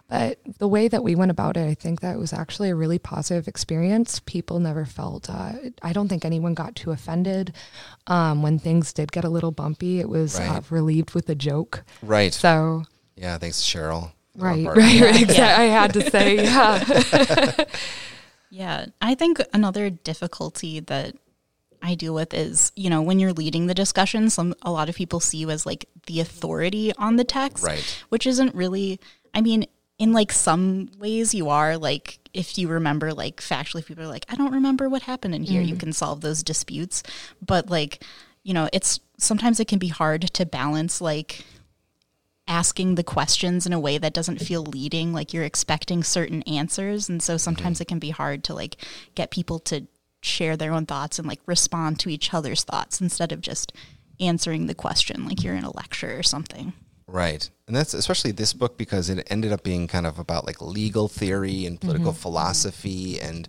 But 0.08 0.38
the 0.58 0.68
way 0.68 0.88
that 0.88 1.04
we 1.04 1.14
went 1.14 1.30
about 1.30 1.58
it, 1.58 1.68
I 1.68 1.74
think 1.74 2.00
that 2.00 2.18
was 2.18 2.32
actually 2.32 2.70
a 2.70 2.74
really 2.74 2.98
positive 2.98 3.46
experience. 3.46 4.20
People 4.20 4.58
never 4.58 4.86
felt, 4.86 5.28
uh, 5.28 5.52
I 5.82 5.92
don't 5.92 6.08
think 6.08 6.24
anyone 6.24 6.54
got 6.54 6.74
too 6.74 6.92
offended. 6.92 7.52
Um, 8.06 8.42
when 8.42 8.58
things 8.58 8.94
did 8.94 9.12
get 9.12 9.24
a 9.24 9.28
little 9.28 9.50
bumpy, 9.50 10.00
it 10.00 10.08
was 10.08 10.40
uh, 10.40 10.62
relieved 10.70 11.14
with 11.14 11.28
a 11.28 11.34
joke. 11.34 11.84
Right. 12.00 12.32
So, 12.32 12.84
yeah. 13.16 13.36
Thanks, 13.36 13.60
Cheryl. 13.60 14.04
on 14.04 14.12
right, 14.36 14.64
right, 14.64 15.00
right. 15.00 15.22
Exactly. 15.22 15.64
I 15.64 15.68
had 15.68 15.92
to 15.94 16.10
say, 16.10 16.36
yeah. 16.36 17.64
Yeah. 18.50 18.86
I 19.02 19.14
think 19.14 19.42
another 19.52 19.90
difficulty 19.90 20.80
that 20.80 21.14
I 21.82 21.94
deal 21.94 22.14
with 22.14 22.32
is, 22.32 22.72
you 22.76 22.88
know, 22.88 23.02
when 23.02 23.18
you're 23.18 23.34
leading 23.34 23.66
the 23.66 23.74
discussion, 23.74 24.30
some 24.30 24.54
a 24.62 24.70
lot 24.70 24.88
of 24.88 24.94
people 24.94 25.20
see 25.20 25.38
you 25.38 25.50
as 25.50 25.66
like 25.66 25.86
the 26.06 26.20
authority 26.20 26.94
on 26.96 27.16
the 27.16 27.24
text. 27.24 27.62
Right. 27.62 28.04
Which 28.08 28.26
isn't 28.26 28.54
really 28.54 29.00
I 29.34 29.40
mean, 29.40 29.66
in 29.98 30.12
like 30.12 30.32
some 30.32 30.88
ways 30.98 31.34
you 31.34 31.48
are 31.48 31.76
like 31.76 32.20
if 32.32 32.56
you 32.56 32.68
remember 32.68 33.12
like 33.12 33.40
factually 33.40 33.84
people 33.84 34.04
are 34.04 34.08
like, 34.08 34.24
I 34.28 34.36
don't 34.36 34.52
remember 34.52 34.88
what 34.88 35.02
happened 35.02 35.34
in 35.34 35.42
here, 35.42 35.60
you 35.60 35.74
mm. 35.74 35.80
can 35.80 35.92
solve 35.92 36.20
those 36.20 36.42
disputes. 36.42 37.02
But 37.44 37.68
like, 37.68 38.04
you 38.44 38.54
know, 38.54 38.68
it's 38.72 39.00
sometimes 39.18 39.58
it 39.58 39.66
can 39.66 39.78
be 39.78 39.88
hard 39.88 40.22
to 40.34 40.46
balance 40.46 41.00
like 41.00 41.44
asking 42.46 42.94
the 42.94 43.02
questions 43.02 43.66
in 43.66 43.72
a 43.72 43.80
way 43.80 43.98
that 43.98 44.14
doesn't 44.14 44.40
feel 44.40 44.62
leading 44.62 45.12
like 45.12 45.34
you're 45.34 45.44
expecting 45.44 46.04
certain 46.04 46.42
answers. 46.42 47.08
And 47.08 47.22
so 47.22 47.36
sometimes 47.36 47.76
mm-hmm. 47.76 47.82
it 47.82 47.88
can 47.88 47.98
be 47.98 48.10
hard 48.10 48.44
to 48.44 48.54
like 48.54 48.76
get 49.16 49.30
people 49.30 49.58
to 49.60 49.86
share 50.22 50.56
their 50.56 50.72
own 50.72 50.86
thoughts 50.86 51.18
and 51.18 51.26
like 51.26 51.40
respond 51.46 51.98
to 52.00 52.08
each 52.08 52.32
other's 52.32 52.62
thoughts 52.62 53.00
instead 53.00 53.32
of 53.32 53.40
just 53.40 53.72
answering 54.20 54.66
the 54.66 54.74
question 54.74 55.26
like 55.26 55.44
you're 55.44 55.54
in 55.54 55.62
a 55.62 55.76
lecture 55.76 56.18
or 56.18 56.24
something 56.24 56.72
Right. 57.08 57.48
And 57.66 57.74
that's 57.74 57.94
especially 57.94 58.32
this 58.32 58.52
book 58.52 58.76
because 58.76 59.08
it 59.08 59.26
ended 59.30 59.50
up 59.50 59.62
being 59.62 59.88
kind 59.88 60.06
of 60.06 60.18
about 60.18 60.46
like 60.46 60.60
legal 60.60 61.08
theory 61.08 61.64
and 61.64 61.80
political 61.80 62.12
philosophy 62.12 63.18
and 63.18 63.48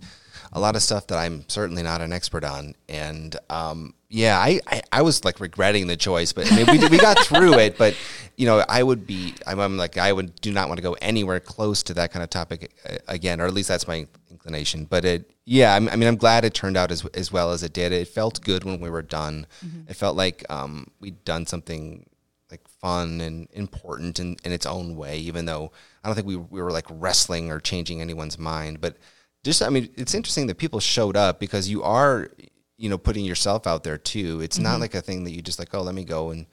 a 0.51 0.59
lot 0.59 0.75
of 0.75 0.81
stuff 0.81 1.07
that 1.07 1.17
I'm 1.17 1.47
certainly 1.47 1.83
not 1.83 2.01
an 2.01 2.11
expert 2.11 2.43
on. 2.43 2.73
And 2.87 3.35
um, 3.49 3.93
yeah, 4.09 4.39
I, 4.39 4.59
I, 4.65 4.81
I 4.91 5.01
was 5.01 5.23
like 5.23 5.39
regretting 5.39 5.87
the 5.87 5.97
choice, 5.97 6.33
but 6.33 6.51
I 6.51 6.55
mean, 6.55 6.65
we, 6.67 6.87
we 6.87 6.97
got 6.97 7.19
through 7.25 7.53
it. 7.55 7.77
But 7.77 7.95
you 8.35 8.45
know, 8.45 8.63
I 8.67 8.81
would 8.81 9.05
be 9.05 9.35
I'm, 9.45 9.59
I'm 9.59 9.77
like 9.77 9.97
I 9.97 10.11
would 10.11 10.39
do 10.41 10.51
not 10.51 10.69
want 10.69 10.77
to 10.77 10.81
go 10.81 10.93
anywhere 11.01 11.39
close 11.39 11.83
to 11.83 11.93
that 11.95 12.11
kind 12.11 12.23
of 12.23 12.29
topic 12.29 12.71
uh, 12.89 12.97
again, 13.07 13.41
or 13.41 13.45
at 13.45 13.53
least 13.53 13.67
that's 13.67 13.87
my 13.87 14.07
inclination. 14.31 14.85
But 14.85 15.05
it 15.05 15.29
yeah, 15.45 15.75
I 15.75 15.79
mean, 15.79 16.07
I'm 16.07 16.15
glad 16.15 16.45
it 16.45 16.53
turned 16.53 16.77
out 16.77 16.91
as 16.91 17.05
as 17.07 17.31
well 17.31 17.51
as 17.51 17.61
it 17.61 17.73
did. 17.73 17.91
It 17.91 18.07
felt 18.07 18.41
good 18.41 18.63
when 18.63 18.79
we 18.79 18.89
were 18.89 19.01
done. 19.01 19.45
Mm-hmm. 19.63 19.89
It 19.89 19.95
felt 19.95 20.15
like 20.15 20.45
um, 20.49 20.87
we'd 20.99 21.23
done 21.25 21.45
something 21.45 22.08
like 22.51 22.67
fun 22.67 23.21
and 23.21 23.47
important 23.53 24.19
in, 24.19 24.37
in 24.43 24.51
its 24.51 24.65
own 24.65 24.95
way, 24.95 25.17
even 25.19 25.45
though 25.45 25.71
I 26.03 26.07
don't 26.07 26.15
think 26.15 26.27
we, 26.27 26.35
we 26.35 26.61
were 26.61 26.71
like 26.71 26.85
wrestling 26.89 27.51
or 27.51 27.59
changing 27.59 28.01
anyone's 28.01 28.39
mind. 28.39 28.81
But 28.81 28.97
just, 29.43 29.61
I 29.61 29.69
mean, 29.69 29.89
it's 29.95 30.13
interesting 30.13 30.47
that 30.47 30.57
people 30.57 30.79
showed 30.79 31.15
up 31.15 31.39
because 31.39 31.69
you 31.69 31.83
are, 31.83 32.29
you 32.77 32.89
know, 32.89 32.97
putting 32.97 33.25
yourself 33.25 33.67
out 33.67 33.83
there 33.83 33.97
too. 33.97 34.41
It's 34.41 34.57
mm-hmm. 34.57 34.63
not 34.63 34.79
like 34.79 34.95
a 34.95 35.01
thing 35.01 35.23
that 35.25 35.31
you 35.31 35.41
just 35.41 35.59
like, 35.59 35.73
oh, 35.73 35.81
let 35.81 35.95
me 35.95 36.03
go 36.03 36.31
and 36.31 36.45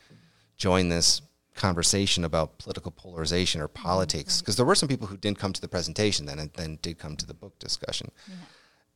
join 0.57 0.89
this 0.89 1.23
conversation 1.55 2.25
about 2.25 2.59
political 2.59 2.91
polarization 2.91 3.61
or 3.61 3.69
politics. 3.69 4.41
Because 4.41 4.57
there 4.57 4.67
were 4.67 4.75
some 4.75 4.89
people 4.89 5.07
who 5.07 5.17
didn't 5.17 5.39
come 5.39 5.53
to 5.53 5.61
the 5.61 5.69
presentation 5.69 6.27
then 6.27 6.39
and 6.39 6.53
then 6.55 6.79
did 6.83 6.99
come 6.99 7.17
to 7.17 7.27
the 7.27 7.35
book 7.35 7.59
discussion. 7.59 8.11
Yeah. 8.29 8.35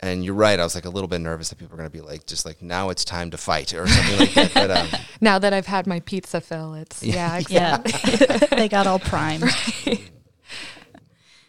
And 0.03 0.25
you're 0.25 0.35
right. 0.35 0.59
I 0.59 0.65
was 0.65 0.75
like 0.75 0.87
a 0.87 0.91
little 0.91 1.09
bit 1.09 1.21
nervous 1.21 1.51
that 1.51 1.57
people 1.57 1.75
are 1.75 1.77
going 1.77 1.91
to 1.91 1.93
be 1.93 2.01
like, 2.01 2.25
just 2.27 2.47
like 2.47 2.63
now 2.63 2.89
it's 2.89 3.05
time 3.05 3.31
to 3.33 3.37
fight 3.37 3.75
or 3.75 3.87
something 3.87 4.19
like 4.19 4.35
that. 4.35 4.55
But 4.55 4.71
um, 4.71 4.89
now 5.21 5.39
that 5.39 5.53
I've 5.53 5.67
had 5.67 5.87
my 5.87 6.01
pizza 6.01 6.41
fill, 6.41 6.75
it's 6.75 7.03
yeah, 7.03 7.43
yeah. 7.49 7.83
yeah. 7.85 8.37
they 8.51 8.69
got 8.69 8.87
all 8.87 8.99
primed. 8.99 9.45
Right. 9.87 10.11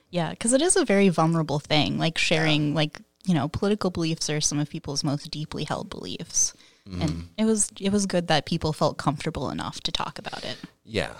Yeah, 0.09 0.31
because 0.31 0.51
it 0.51 0.61
is 0.61 0.75
a 0.75 0.83
very 0.83 1.07
vulnerable 1.07 1.59
thing. 1.59 1.97
Like 1.97 2.17
sharing, 2.17 2.69
yeah. 2.69 2.75
like 2.75 3.01
you 3.25 3.33
know, 3.33 3.47
political 3.47 3.89
beliefs 3.89 4.29
are 4.29 4.41
some 4.41 4.59
of 4.59 4.69
people's 4.69 5.05
most 5.05 5.31
deeply 5.31 5.63
held 5.63 5.89
beliefs, 5.89 6.53
mm. 6.85 6.99
and 7.01 7.09
mm-hmm. 7.09 7.21
it 7.37 7.45
was 7.45 7.71
it 7.79 7.93
was 7.93 8.05
good 8.05 8.27
that 8.27 8.45
people 8.45 8.73
felt 8.73 8.97
comfortable 8.97 9.49
enough 9.49 9.79
to 9.81 9.91
talk 9.91 10.19
about 10.19 10.43
it. 10.43 10.57
Yeah. 10.83 11.13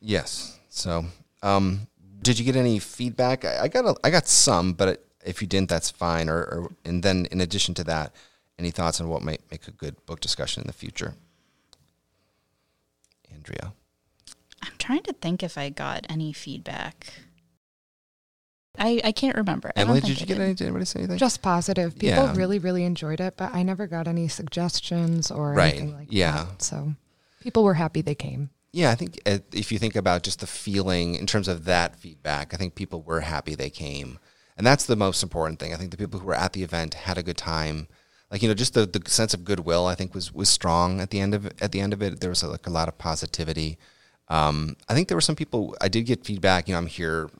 Yes. 0.00 0.58
So, 0.68 1.04
um, 1.44 1.86
did 2.20 2.38
you 2.38 2.44
get 2.44 2.56
any 2.56 2.80
feedback? 2.80 3.44
I, 3.44 3.62
I 3.62 3.68
got 3.68 3.84
a, 3.84 3.94
I 4.02 4.10
got 4.10 4.26
some, 4.26 4.72
but. 4.72 4.88
It, 4.88 5.06
if 5.24 5.40
you 5.40 5.48
didn't, 5.48 5.68
that's 5.68 5.90
fine. 5.90 6.28
Or, 6.28 6.38
or 6.38 6.72
and 6.84 7.02
then 7.02 7.26
in 7.30 7.40
addition 7.40 7.74
to 7.74 7.84
that, 7.84 8.12
any 8.58 8.70
thoughts 8.70 9.00
on 9.00 9.08
what 9.08 9.22
might 9.22 9.42
make 9.50 9.66
a 9.66 9.70
good 9.70 10.04
book 10.06 10.20
discussion 10.20 10.62
in 10.62 10.66
the 10.66 10.72
future? 10.72 11.14
Andrea. 13.32 13.72
I'm 14.62 14.72
trying 14.78 15.02
to 15.02 15.12
think 15.12 15.42
if 15.42 15.58
I 15.58 15.70
got 15.70 16.06
any 16.08 16.32
feedback. 16.32 17.12
I, 18.78 19.00
I 19.04 19.12
can't 19.12 19.36
remember. 19.36 19.70
Emily, 19.76 20.00
did 20.00 20.20
you 20.20 20.26
get 20.26 20.38
any? 20.38 20.54
Did 20.54 20.64
anybody 20.64 20.86
say 20.86 21.00
anything? 21.00 21.18
Just 21.18 21.42
positive. 21.42 21.98
People 21.98 22.24
yeah. 22.24 22.34
really, 22.34 22.58
really 22.58 22.84
enjoyed 22.84 23.20
it, 23.20 23.36
but 23.36 23.54
I 23.54 23.62
never 23.62 23.86
got 23.86 24.08
any 24.08 24.28
suggestions 24.28 25.30
or 25.30 25.52
right. 25.52 25.74
anything 25.74 25.94
like 25.94 26.08
yeah. 26.10 26.44
that. 26.44 26.62
So 26.62 26.94
people 27.40 27.64
were 27.64 27.74
happy 27.74 28.00
they 28.00 28.14
came. 28.14 28.50
Yeah, 28.72 28.90
I 28.90 28.94
think 28.94 29.20
uh, 29.26 29.38
if 29.52 29.70
you 29.72 29.78
think 29.78 29.94
about 29.94 30.22
just 30.22 30.40
the 30.40 30.46
feeling 30.46 31.16
in 31.16 31.26
terms 31.26 31.48
of 31.48 31.66
that 31.66 31.96
feedback, 31.96 32.54
I 32.54 32.56
think 32.56 32.74
people 32.74 33.02
were 33.02 33.20
happy 33.20 33.54
they 33.54 33.68
came 33.68 34.18
and 34.56 34.66
that's 34.66 34.86
the 34.86 34.96
most 34.96 35.22
important 35.22 35.58
thing. 35.58 35.72
I 35.72 35.76
think 35.76 35.90
the 35.90 35.96
people 35.96 36.20
who 36.20 36.26
were 36.26 36.34
at 36.34 36.52
the 36.52 36.62
event 36.62 36.94
had 36.94 37.18
a 37.18 37.22
good 37.22 37.36
time. 37.36 37.88
Like 38.30 38.42
you 38.42 38.48
know, 38.48 38.54
just 38.54 38.74
the, 38.74 38.86
the 38.86 39.08
sense 39.10 39.34
of 39.34 39.44
goodwill 39.44 39.86
I 39.86 39.94
think 39.94 40.14
was 40.14 40.32
was 40.32 40.48
strong 40.48 41.00
at 41.00 41.10
the 41.10 41.20
end 41.20 41.34
of 41.34 41.46
at 41.60 41.72
the 41.72 41.80
end 41.80 41.92
of 41.92 42.02
it. 42.02 42.20
There 42.20 42.30
was 42.30 42.42
a, 42.42 42.48
like 42.48 42.66
a 42.66 42.70
lot 42.70 42.88
of 42.88 42.98
positivity. 42.98 43.78
Um, 44.28 44.76
I 44.88 44.94
think 44.94 45.08
there 45.08 45.16
were 45.16 45.22
some 45.22 45.36
people. 45.36 45.76
I 45.80 45.88
did 45.88 46.06
get 46.06 46.24
feedback. 46.24 46.66
You 46.66 46.72
know, 46.72 46.78
I'm 46.78 46.86
here 46.86 47.30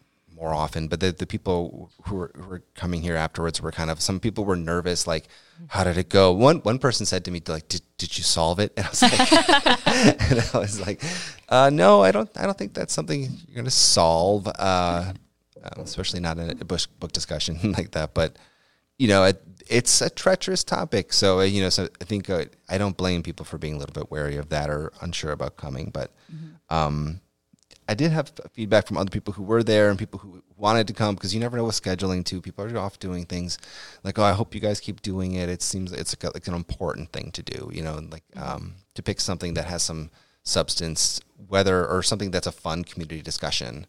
more 0.43 0.53
often, 0.53 0.89
but 0.89 0.99
the, 0.99 1.13
the 1.13 1.27
people 1.27 1.91
who 2.07 2.17
were, 2.17 2.33
who 2.35 2.49
were 2.49 2.63
coming 2.75 3.01
here 3.01 3.15
afterwards 3.15 3.63
were 3.63 3.71
kind 3.71 3.91
of 3.91 4.01
some 4.01 4.19
people 4.19 4.45
were 4.45 4.57
nervous. 4.57 5.07
Like, 5.07 5.29
how 5.69 5.85
did 5.85 5.97
it 5.97 6.09
go? 6.09 6.33
One 6.33 6.59
one 6.59 6.79
person 6.79 7.07
said 7.07 7.25
to 7.27 7.31
me, 7.31 7.41
like, 7.47 7.69
did, 7.69 7.83
did 7.97 8.19
you 8.19 8.25
solve 8.25 8.59
it? 8.59 8.73
And 8.77 8.85
I 8.85 8.91
was 8.91 9.03
like, 9.03 9.33
and 10.31 10.51
I 10.53 10.59
was 10.59 10.81
like, 10.87 11.03
uh, 11.49 11.71
no, 11.71 12.03
I 12.03 12.11
don't. 12.11 12.31
I 12.37 12.45
don't 12.45 12.59
think 12.59 12.75
that's 12.75 12.93
something 12.93 13.23
you're 13.23 13.55
going 13.55 13.65
to 13.65 13.71
solve. 13.71 14.49
Uh, 14.49 15.13
um, 15.63 15.83
especially 15.83 16.21
not 16.21 16.39
in 16.39 16.51
a 16.51 16.65
book, 16.65 16.81
book 16.99 17.13
discussion 17.13 17.73
like 17.77 17.93
that. 17.93 18.15
But 18.15 18.37
you 18.99 19.09
know, 19.09 19.25
it, 19.25 19.43
it's 19.69 20.01
a 20.01 20.11
treacherous 20.11 20.65
topic. 20.65 21.13
So 21.13 21.41
uh, 21.41 21.45
you 21.45 21.63
know, 21.63 21.71
so 21.71 21.89
I 22.01 22.05
think 22.05 22.29
uh, 22.31 22.45
I 22.69 22.79
don't 22.79 22.97
blame 22.97 23.23
people 23.23 23.45
for 23.45 23.59
being 23.59 23.75
a 23.75 23.79
little 23.79 23.93
bit 23.93 24.11
wary 24.11 24.37
of 24.37 24.49
that 24.51 24.71
or 24.71 24.93
unsure 25.01 25.33
about 25.33 25.57
coming. 25.57 25.91
But 25.93 26.11
mm-hmm. 26.33 26.75
um, 26.75 27.21
I 27.89 27.95
did 27.95 28.13
have 28.13 28.33
feedback 28.53 28.87
from 28.87 28.97
other 28.97 29.11
people 29.11 29.35
who 29.35 29.43
were 29.43 29.63
there 29.63 29.91
and 29.91 29.99
people 29.99 30.21
who 30.21 30.43
wanted 30.57 30.87
to 30.87 30.93
come 30.93 31.15
because 31.15 31.35
you 31.35 31.41
never 31.41 31.57
know 31.57 31.65
with 31.65 31.81
scheduling 31.81 32.25
too. 32.25 32.41
People 32.41 32.65
are 32.65 32.79
off 32.79 32.99
doing 32.99 33.25
things 33.25 33.59
like, 34.05 34.19
oh, 34.19 34.23
I 34.23 34.33
hope 34.33 34.55
you 34.55 34.61
guys 34.61 34.81
keep 34.81 35.03
doing 35.03 35.35
it. 35.35 35.49
It 35.49 35.63
seems 35.63 35.93
it's 35.93 36.15
like, 36.15 36.31
a, 36.31 36.37
like 36.37 36.47
an 36.47 36.55
important 36.55 37.13
thing 37.13 37.33
to 37.33 37.43
do. 37.43 37.71
You 37.73 37.83
know, 37.83 37.95
like 38.11 38.25
mm-hmm. 38.35 38.43
um, 38.43 38.75
to 38.95 39.03
pick 39.03 39.21
something 39.21 39.55
that 39.55 39.65
has 39.65 39.83
some 39.83 40.11
substance, 40.45 41.21
whether 41.49 41.87
or 41.87 42.03
something 42.03 42.31
that's 42.31 42.47
a 42.47 42.53
fun 42.53 42.85
community 42.85 43.23
discussion. 43.23 43.87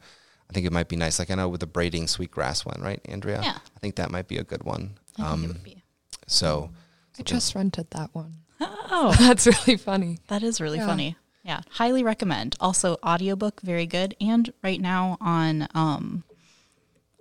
I 0.49 0.53
think 0.53 0.65
it 0.65 0.73
might 0.73 0.87
be 0.87 0.95
nice. 0.95 1.19
Like 1.19 1.31
I 1.31 1.35
know 1.35 1.49
with 1.49 1.61
the 1.61 1.67
braiding 1.67 2.07
sweetgrass 2.07 2.65
one, 2.65 2.79
right, 2.81 3.01
Andrea? 3.05 3.41
Yeah. 3.41 3.57
I 3.57 3.79
think 3.79 3.95
that 3.95 4.11
might 4.11 4.27
be 4.27 4.37
a 4.37 4.43
good 4.43 4.63
one. 4.63 4.97
I 5.17 5.23
um, 5.23 5.41
think 5.41 5.43
it 5.43 5.53
would 5.53 5.63
be. 5.63 5.83
So. 6.27 6.69
I 7.17 7.23
just 7.23 7.53
rented 7.55 7.91
that 7.91 8.13
one. 8.13 8.35
Oh, 8.95 9.13
that's 9.19 9.47
really 9.47 9.77
funny. 9.77 10.19
That 10.27 10.43
is 10.43 10.61
really 10.61 10.77
yeah. 10.77 10.85
funny. 10.85 11.17
Yeah, 11.43 11.61
highly 11.71 12.03
recommend. 12.03 12.55
Also, 12.59 12.97
audiobook 13.03 13.59
very 13.61 13.87
good, 13.87 14.15
and 14.21 14.53
right 14.61 14.79
now 14.79 15.17
on 15.19 15.67
um, 15.73 16.23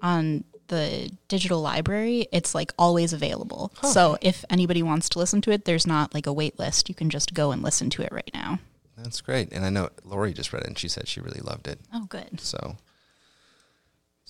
on 0.03 0.45
the 0.69 1.11
digital 1.29 1.61
library, 1.61 2.27
it's 2.33 2.55
like 2.55 2.73
always 2.79 3.13
available. 3.13 3.73
Huh. 3.77 3.89
So 3.89 4.19
if 4.21 4.45
anybody 4.49 4.83
wants 4.83 5.09
to 5.11 5.19
listen 5.19 5.41
to 5.43 5.51
it, 5.51 5.65
there's 5.65 5.87
not 5.87 6.15
like 6.15 6.27
a 6.27 6.33
wait 6.33 6.59
list. 6.59 6.89
You 6.89 6.95
can 6.95 7.11
just 7.11 7.35
go 7.35 7.51
and 7.51 7.63
listen 7.63 7.91
to 7.91 8.03
it 8.03 8.13
right 8.13 8.31
now. 8.33 8.59
That's 8.97 9.21
great. 9.21 9.53
And 9.53 9.65
I 9.65 9.71
know 9.71 9.91
Lori 10.05 10.33
just 10.33 10.53
read 10.53 10.63
it 10.63 10.69
and 10.69 10.79
she 10.79 10.89
said 10.89 11.09
she 11.09 11.21
really 11.21 11.41
loved 11.41 11.67
it. 11.67 11.81
Oh, 11.93 12.07
good. 12.09 12.41
So 12.41 12.77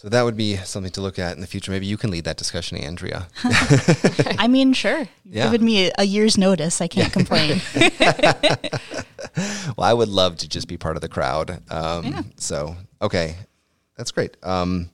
so 0.02 0.08
that 0.08 0.24
would 0.24 0.36
be 0.36 0.56
something 0.56 0.90
to 0.94 1.00
look 1.00 1.20
at 1.20 1.36
in 1.36 1.40
the 1.40 1.46
future. 1.46 1.70
Maybe 1.70 1.86
you 1.86 1.96
can 1.96 2.10
lead 2.10 2.24
that 2.24 2.36
discussion, 2.36 2.76
Andrea. 2.76 3.28
I 4.36 4.48
mean, 4.48 4.72
sure. 4.72 5.06
Yeah. 5.24 5.44
Given 5.44 5.64
me 5.64 5.92
a, 5.96 6.02
year's 6.02 6.36
notice, 6.36 6.80
I 6.80 6.88
can't 6.88 7.12
complain. 7.12 7.60
well, 9.76 9.86
I 9.86 9.94
would 9.94 10.08
love 10.08 10.38
to 10.38 10.48
just 10.48 10.66
be 10.66 10.76
part 10.76 10.96
of 10.96 11.02
the 11.02 11.08
crowd. 11.08 11.62
Um, 11.70 12.04
yeah. 12.04 12.22
So, 12.36 12.74
okay, 13.00 13.36
that's 13.96 14.10
great. 14.10 14.36
Um, 14.42 14.90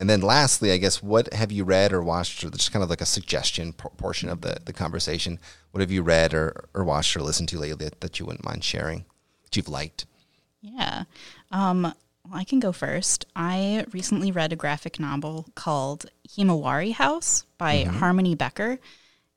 and 0.00 0.08
then 0.08 0.22
lastly, 0.22 0.72
I 0.72 0.78
guess, 0.78 1.02
what 1.02 1.30
have 1.34 1.52
you 1.52 1.64
read 1.64 1.92
or 1.92 2.02
watched, 2.02 2.42
or 2.42 2.48
just 2.48 2.72
kind 2.72 2.82
of 2.82 2.88
like 2.88 3.02
a 3.02 3.06
suggestion 3.06 3.74
portion 3.74 4.30
of 4.30 4.40
the, 4.40 4.56
the 4.64 4.72
conversation? 4.72 5.40
What 5.72 5.82
have 5.82 5.90
you 5.90 6.00
read 6.00 6.32
or, 6.32 6.64
or 6.72 6.84
watched 6.84 7.14
or 7.18 7.20
listened 7.20 7.50
to 7.50 7.58
lately 7.58 7.84
that, 7.84 8.00
that 8.00 8.18
you 8.18 8.24
wouldn't 8.24 8.46
mind 8.46 8.64
sharing, 8.64 9.04
that 9.42 9.58
you've 9.58 9.68
liked? 9.68 10.06
Yeah. 10.62 11.04
Um, 11.50 11.92
I 12.32 12.44
can 12.44 12.60
go 12.60 12.72
first. 12.72 13.26
I 13.36 13.84
recently 13.92 14.32
read 14.32 14.52
a 14.52 14.56
graphic 14.56 14.98
novel 14.98 15.46
called 15.54 16.06
Himawari 16.28 16.92
House 16.92 17.44
by 17.58 17.84
mm-hmm. 17.84 17.96
Harmony 17.98 18.34
Becker. 18.34 18.78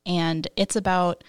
And 0.06 0.48
it's 0.56 0.76
about 0.76 1.24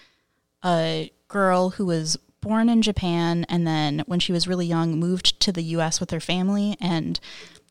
a 0.63 1.11
girl 1.27 1.71
who 1.71 1.85
was 1.85 2.17
born 2.41 2.69
in 2.69 2.81
Japan 2.81 3.45
and 3.49 3.67
then 3.67 4.03
when 4.05 4.19
she 4.19 4.31
was 4.31 4.47
really 4.47 4.65
young 4.65 4.97
moved 4.97 5.39
to 5.41 5.51
the 5.51 5.63
US 5.63 5.99
with 5.99 6.11
her 6.11 6.19
family 6.19 6.77
and 6.79 7.19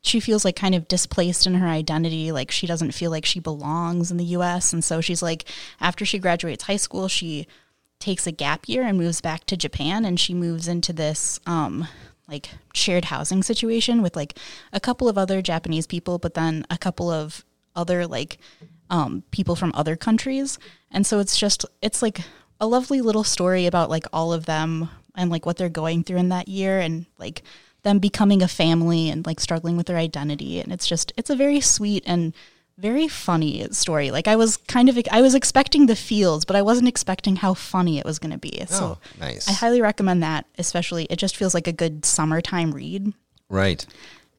she 0.02 0.20
feels 0.20 0.44
like 0.44 0.56
kind 0.56 0.74
of 0.74 0.88
displaced 0.88 1.46
in 1.46 1.54
her 1.54 1.66
identity 1.66 2.30
like 2.30 2.50
she 2.50 2.66
doesn't 2.66 2.92
feel 2.92 3.10
like 3.10 3.24
she 3.24 3.40
belongs 3.40 4.10
in 4.10 4.16
the 4.16 4.24
US 4.24 4.72
and 4.72 4.84
so 4.84 5.00
she's 5.00 5.22
like 5.22 5.44
after 5.80 6.04
she 6.04 6.18
graduates 6.18 6.64
high 6.64 6.76
school 6.76 7.08
she 7.08 7.46
takes 8.00 8.26
a 8.26 8.32
gap 8.32 8.68
year 8.68 8.82
and 8.82 8.98
moves 8.98 9.20
back 9.20 9.46
to 9.46 9.56
Japan 9.56 10.04
and 10.04 10.20
she 10.20 10.34
moves 10.34 10.68
into 10.68 10.92
this 10.92 11.40
um 11.46 11.88
like 12.28 12.50
shared 12.74 13.06
housing 13.06 13.42
situation 13.42 14.02
with 14.02 14.16
like 14.16 14.38
a 14.72 14.80
couple 14.80 15.08
of 15.08 15.16
other 15.16 15.40
Japanese 15.40 15.86
people, 15.86 16.18
but 16.18 16.34
then 16.34 16.64
a 16.70 16.78
couple 16.78 17.10
of 17.10 17.44
other 17.74 18.06
like 18.06 18.38
um, 18.90 19.22
people 19.30 19.56
from 19.56 19.72
other 19.74 19.96
countries. 19.96 20.58
And 20.90 21.06
so 21.06 21.18
it's 21.18 21.38
just, 21.38 21.64
it's 21.82 22.02
like 22.02 22.20
a 22.60 22.66
lovely 22.66 23.00
little 23.00 23.24
story 23.24 23.66
about 23.66 23.90
like 23.90 24.06
all 24.12 24.32
of 24.32 24.46
them 24.46 24.88
and 25.14 25.30
like 25.30 25.46
what 25.46 25.56
they're 25.56 25.68
going 25.68 26.02
through 26.04 26.18
in 26.18 26.30
that 26.30 26.48
year 26.48 26.78
and 26.78 27.06
like 27.18 27.42
them 27.82 27.98
becoming 27.98 28.42
a 28.42 28.48
family 28.48 29.08
and 29.08 29.26
like 29.26 29.40
struggling 29.40 29.76
with 29.76 29.86
their 29.86 29.96
identity. 29.96 30.60
And 30.60 30.72
it's 30.72 30.86
just, 30.86 31.12
it's 31.16 31.30
a 31.30 31.36
very 31.36 31.60
sweet 31.60 32.02
and 32.06 32.34
very 32.78 33.08
funny 33.08 33.66
story. 33.70 34.10
Like 34.10 34.28
I 34.28 34.36
was 34.36 34.56
kind 34.56 34.88
of 34.88 34.98
I 35.10 35.22
was 35.22 35.34
expecting 35.34 35.86
the 35.86 35.96
feels, 35.96 36.44
but 36.44 36.56
I 36.56 36.62
wasn't 36.62 36.88
expecting 36.88 37.36
how 37.36 37.54
funny 37.54 37.98
it 37.98 38.04
was 38.04 38.18
going 38.18 38.32
to 38.32 38.38
be. 38.38 38.64
So 38.68 38.98
oh, 38.98 38.98
nice. 39.18 39.48
I 39.48 39.52
highly 39.52 39.80
recommend 39.80 40.22
that. 40.22 40.46
Especially, 40.58 41.04
it 41.04 41.16
just 41.16 41.36
feels 41.36 41.54
like 41.54 41.66
a 41.66 41.72
good 41.72 42.04
summertime 42.04 42.72
read. 42.72 43.12
Right. 43.48 43.86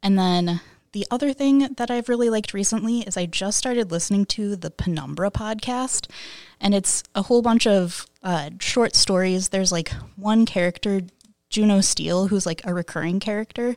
And 0.03 0.17
then 0.17 0.61
the 0.91 1.07
other 1.11 1.33
thing 1.33 1.73
that 1.77 1.91
I've 1.91 2.09
really 2.09 2.29
liked 2.29 2.53
recently 2.53 3.01
is 3.01 3.17
I 3.17 3.25
just 3.25 3.57
started 3.57 3.91
listening 3.91 4.25
to 4.27 4.55
the 4.55 4.71
Penumbra 4.71 5.31
podcast, 5.31 6.09
and 6.61 6.75
it's 6.75 7.03
a 7.15 7.23
whole 7.23 7.41
bunch 7.41 7.65
of 7.65 8.05
uh, 8.23 8.51
short 8.59 8.95
stories. 8.95 9.49
There's 9.49 9.71
like 9.71 9.91
one 10.15 10.45
character, 10.45 11.01
Juno 11.49 11.81
Steele, 11.81 12.27
who's 12.27 12.45
like 12.45 12.61
a 12.65 12.73
recurring 12.73 13.19
character. 13.19 13.75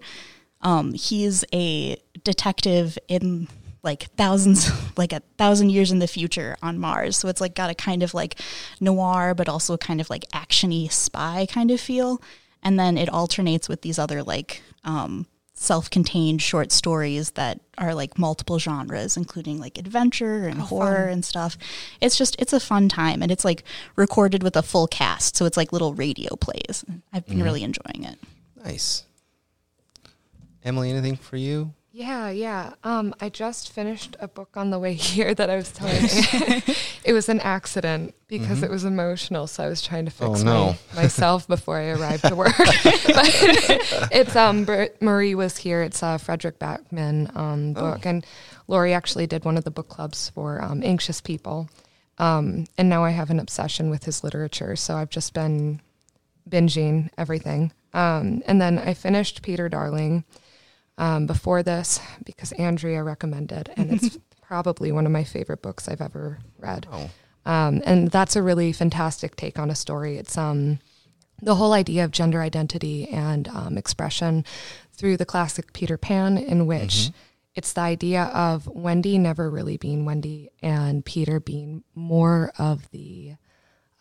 Um, 0.60 0.92
he's 0.92 1.44
a 1.54 1.96
detective 2.22 2.98
in 3.08 3.48
like 3.82 4.04
thousands, 4.16 4.70
like 4.96 5.12
a 5.12 5.22
thousand 5.38 5.70
years 5.70 5.90
in 5.90 5.98
the 5.98 6.06
future 6.06 6.56
on 6.62 6.78
Mars. 6.78 7.16
So 7.16 7.28
it's 7.28 7.40
like 7.40 7.54
got 7.54 7.70
a 7.70 7.74
kind 7.74 8.02
of 8.02 8.14
like 8.14 8.36
noir, 8.80 9.34
but 9.34 9.48
also 9.48 9.76
kind 9.76 10.00
of 10.00 10.10
like 10.10 10.28
actiony 10.32 10.90
spy 10.90 11.46
kind 11.50 11.70
of 11.70 11.80
feel. 11.80 12.20
And 12.62 12.78
then 12.78 12.98
it 12.98 13.08
alternates 13.08 13.68
with 13.68 13.82
these 13.82 13.98
other 13.98 14.22
like 14.22 14.62
um, 14.84 15.26
self-contained 15.60 16.40
short 16.40 16.72
stories 16.72 17.32
that 17.32 17.60
are 17.76 17.94
like 17.94 18.18
multiple 18.18 18.58
genres 18.58 19.14
including 19.14 19.60
like 19.60 19.76
adventure 19.76 20.46
and 20.46 20.58
oh, 20.58 20.64
horror 20.64 21.04
fun. 21.04 21.08
and 21.10 21.24
stuff 21.24 21.58
it's 22.00 22.16
just 22.16 22.34
it's 22.38 22.54
a 22.54 22.58
fun 22.58 22.88
time 22.88 23.22
and 23.22 23.30
it's 23.30 23.44
like 23.44 23.62
recorded 23.94 24.42
with 24.42 24.56
a 24.56 24.62
full 24.62 24.86
cast 24.86 25.36
so 25.36 25.44
it's 25.44 25.58
like 25.58 25.70
little 25.70 25.92
radio 25.92 26.34
plays 26.36 26.82
i've 27.12 27.26
been 27.26 27.36
mm-hmm. 27.36 27.44
really 27.44 27.62
enjoying 27.62 28.04
it 28.04 28.18
nice 28.64 29.04
emily 30.64 30.88
anything 30.90 31.14
for 31.14 31.36
you 31.36 31.74
yeah, 31.92 32.30
yeah. 32.30 32.74
Um, 32.84 33.14
I 33.20 33.28
just 33.28 33.72
finished 33.72 34.16
a 34.20 34.28
book 34.28 34.56
on 34.56 34.70
the 34.70 34.78
way 34.78 34.94
here 34.94 35.34
that 35.34 35.50
I 35.50 35.56
was 35.56 35.72
telling 35.72 36.02
you. 36.02 36.74
it 37.04 37.12
was 37.12 37.28
an 37.28 37.40
accident 37.40 38.14
because 38.28 38.58
mm-hmm. 38.58 38.64
it 38.64 38.70
was 38.70 38.84
emotional, 38.84 39.46
so 39.46 39.64
I 39.64 39.68
was 39.68 39.82
trying 39.82 40.04
to 40.04 40.10
fix 40.10 40.42
oh, 40.42 40.44
no. 40.44 40.76
my, 40.94 41.02
myself 41.02 41.48
before 41.48 41.78
I 41.78 41.90
arrived 41.90 42.24
to 42.26 42.36
work. 42.36 42.54
But 42.56 44.08
it's 44.12 44.36
um 44.36 44.66
Marie 45.00 45.34
was 45.34 45.56
here. 45.56 45.82
It's 45.82 46.02
a 46.02 46.18
Fredrik 46.18 46.58
Backman 46.58 47.34
um, 47.36 47.74
oh. 47.76 47.92
book, 47.92 48.06
oh. 48.06 48.08
and 48.08 48.26
Lori 48.68 48.94
actually 48.94 49.26
did 49.26 49.44
one 49.44 49.56
of 49.56 49.64
the 49.64 49.70
book 49.70 49.88
clubs 49.88 50.30
for 50.30 50.62
um, 50.62 50.82
anxious 50.84 51.20
people. 51.20 51.68
Um, 52.18 52.66
and 52.78 52.88
now 52.88 53.02
I 53.02 53.10
have 53.10 53.30
an 53.30 53.40
obsession 53.40 53.90
with 53.90 54.04
his 54.04 54.22
literature, 54.22 54.76
so 54.76 54.96
I've 54.96 55.10
just 55.10 55.32
been 55.32 55.80
binging 56.48 57.08
everything. 57.16 57.72
Um, 57.94 58.42
and 58.46 58.60
then 58.60 58.78
I 58.78 58.94
finished 58.94 59.42
Peter 59.42 59.68
Darling 59.68 60.24
um, 61.00 61.26
before 61.26 61.62
this 61.62 61.98
because 62.24 62.52
Andrea 62.52 63.02
recommended, 63.02 63.72
and 63.76 63.90
it's 63.90 64.18
probably 64.42 64.92
one 64.92 65.06
of 65.06 65.12
my 65.12 65.24
favorite 65.24 65.62
books 65.62 65.88
I've 65.88 66.02
ever 66.02 66.38
read. 66.58 66.86
Oh. 66.92 67.10
Um, 67.46 67.82
and 67.86 68.10
that's 68.10 68.36
a 68.36 68.42
really 68.42 68.72
fantastic 68.72 69.34
take 69.34 69.58
on 69.58 69.70
a 69.70 69.74
story. 69.74 70.18
It's 70.18 70.36
um, 70.36 70.78
the 71.40 71.54
whole 71.54 71.72
idea 71.72 72.04
of 72.04 72.10
gender 72.10 72.42
identity 72.42 73.08
and 73.08 73.48
um, 73.48 73.78
expression 73.78 74.44
through 74.92 75.16
the 75.16 75.24
classic 75.24 75.72
Peter 75.72 75.96
Pan, 75.96 76.36
in 76.36 76.66
which 76.66 76.94
mm-hmm. 76.94 77.16
it's 77.54 77.72
the 77.72 77.80
idea 77.80 78.24
of 78.24 78.66
Wendy 78.66 79.16
never 79.16 79.48
really 79.48 79.78
being 79.78 80.04
Wendy 80.04 80.50
and 80.62 81.02
Peter 81.02 81.40
being 81.40 81.82
more 81.94 82.52
of 82.58 82.90
the 82.90 83.36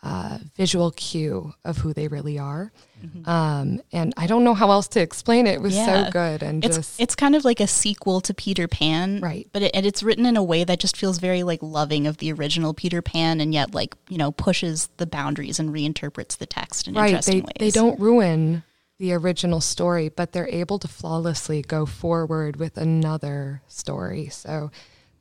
uh, 0.01 0.38
visual 0.55 0.91
cue 0.91 1.53
of 1.65 1.77
who 1.79 1.93
they 1.93 2.07
really 2.07 2.39
are. 2.39 2.71
Mm-hmm. 3.03 3.29
Um, 3.29 3.81
and 3.91 4.13
I 4.15 4.27
don't 4.27 4.43
know 4.43 4.53
how 4.53 4.71
else 4.71 4.88
to 4.89 5.01
explain 5.01 5.45
it. 5.45 5.55
It 5.55 5.62
was 5.62 5.75
yeah. 5.75 6.05
so 6.05 6.12
good, 6.12 6.41
and 6.41 6.63
it's 6.63 6.77
just, 6.77 6.99
it's 6.99 7.15
kind 7.15 7.35
of 7.35 7.43
like 7.43 7.59
a 7.59 7.67
sequel 7.67 8.21
to 8.21 8.33
Peter 8.33 8.67
Pan, 8.67 9.19
right? 9.19 9.47
But 9.51 9.63
it, 9.63 9.71
and 9.73 9.85
it's 9.85 10.01
written 10.01 10.25
in 10.25 10.38
a 10.38 10.43
way 10.43 10.63
that 10.63 10.79
just 10.79 10.95
feels 10.95 11.19
very 11.19 11.43
like 11.43 11.62
loving 11.62 12.07
of 12.07 12.17
the 12.17 12.31
original 12.31 12.73
Peter 12.73 13.01
Pan, 13.01 13.41
and 13.41 13.53
yet 13.53 13.73
like 13.73 13.95
you 14.07 14.17
know 14.17 14.31
pushes 14.31 14.89
the 14.97 15.05
boundaries 15.05 15.59
and 15.59 15.69
reinterprets 15.69 16.38
the 16.38 16.45
text 16.45 16.88
in 16.88 16.93
right. 16.93 17.07
interesting 17.07 17.41
they, 17.41 17.41
ways. 17.41 17.53
They 17.59 17.71
don't 17.71 17.99
ruin 17.99 18.63
the 18.99 19.13
original 19.13 19.62
story, 19.62 20.09
but 20.09 20.31
they're 20.31 20.49
able 20.49 20.79
to 20.79 20.88
flawlessly 20.88 21.62
go 21.62 21.85
forward 21.85 22.57
with 22.57 22.77
another 22.77 23.62
story. 23.67 24.27
So 24.27 24.71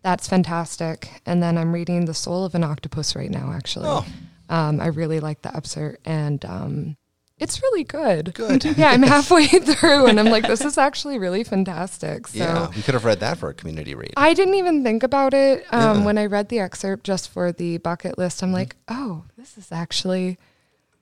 that's 0.02 0.28
fantastic. 0.28 1.22
And 1.26 1.42
then 1.42 1.56
I'm 1.56 1.72
reading 1.72 2.04
The 2.04 2.14
Soul 2.14 2.44
of 2.44 2.54
an 2.54 2.64
Octopus 2.64 3.14
right 3.14 3.30
now, 3.30 3.52
actually. 3.52 3.88
Oh. 3.88 4.04
Um, 4.48 4.80
I 4.80 4.86
really 4.86 5.20
like 5.20 5.42
the 5.42 5.54
excerpt, 5.54 6.06
and 6.06 6.44
um, 6.44 6.96
it's 7.38 7.62
really 7.62 7.84
good. 7.84 8.34
Good. 8.34 8.64
yeah, 8.76 8.90
I'm 8.90 9.02
halfway 9.02 9.46
through, 9.46 10.06
and 10.06 10.18
I'm 10.18 10.26
like, 10.26 10.46
this 10.46 10.64
is 10.64 10.78
actually 10.78 11.18
really 11.18 11.44
fantastic. 11.44 12.28
So 12.28 12.38
yeah, 12.38 12.68
we 12.74 12.82
could 12.82 12.94
have 12.94 13.04
read 13.04 13.20
that 13.20 13.38
for 13.38 13.48
a 13.50 13.54
community 13.54 13.94
read. 13.94 14.14
I 14.16 14.34
didn't 14.34 14.54
even 14.54 14.82
think 14.82 15.02
about 15.02 15.34
it 15.34 15.64
um, 15.70 15.98
yeah. 15.98 16.04
when 16.04 16.18
I 16.18 16.26
read 16.26 16.48
the 16.48 16.58
excerpt 16.60 17.04
just 17.04 17.28
for 17.30 17.52
the 17.52 17.78
bucket 17.78 18.18
list. 18.18 18.42
I'm 18.42 18.48
mm-hmm. 18.48 18.54
like, 18.54 18.76
oh, 18.88 19.24
this 19.36 19.56
is 19.58 19.70
actually 19.70 20.38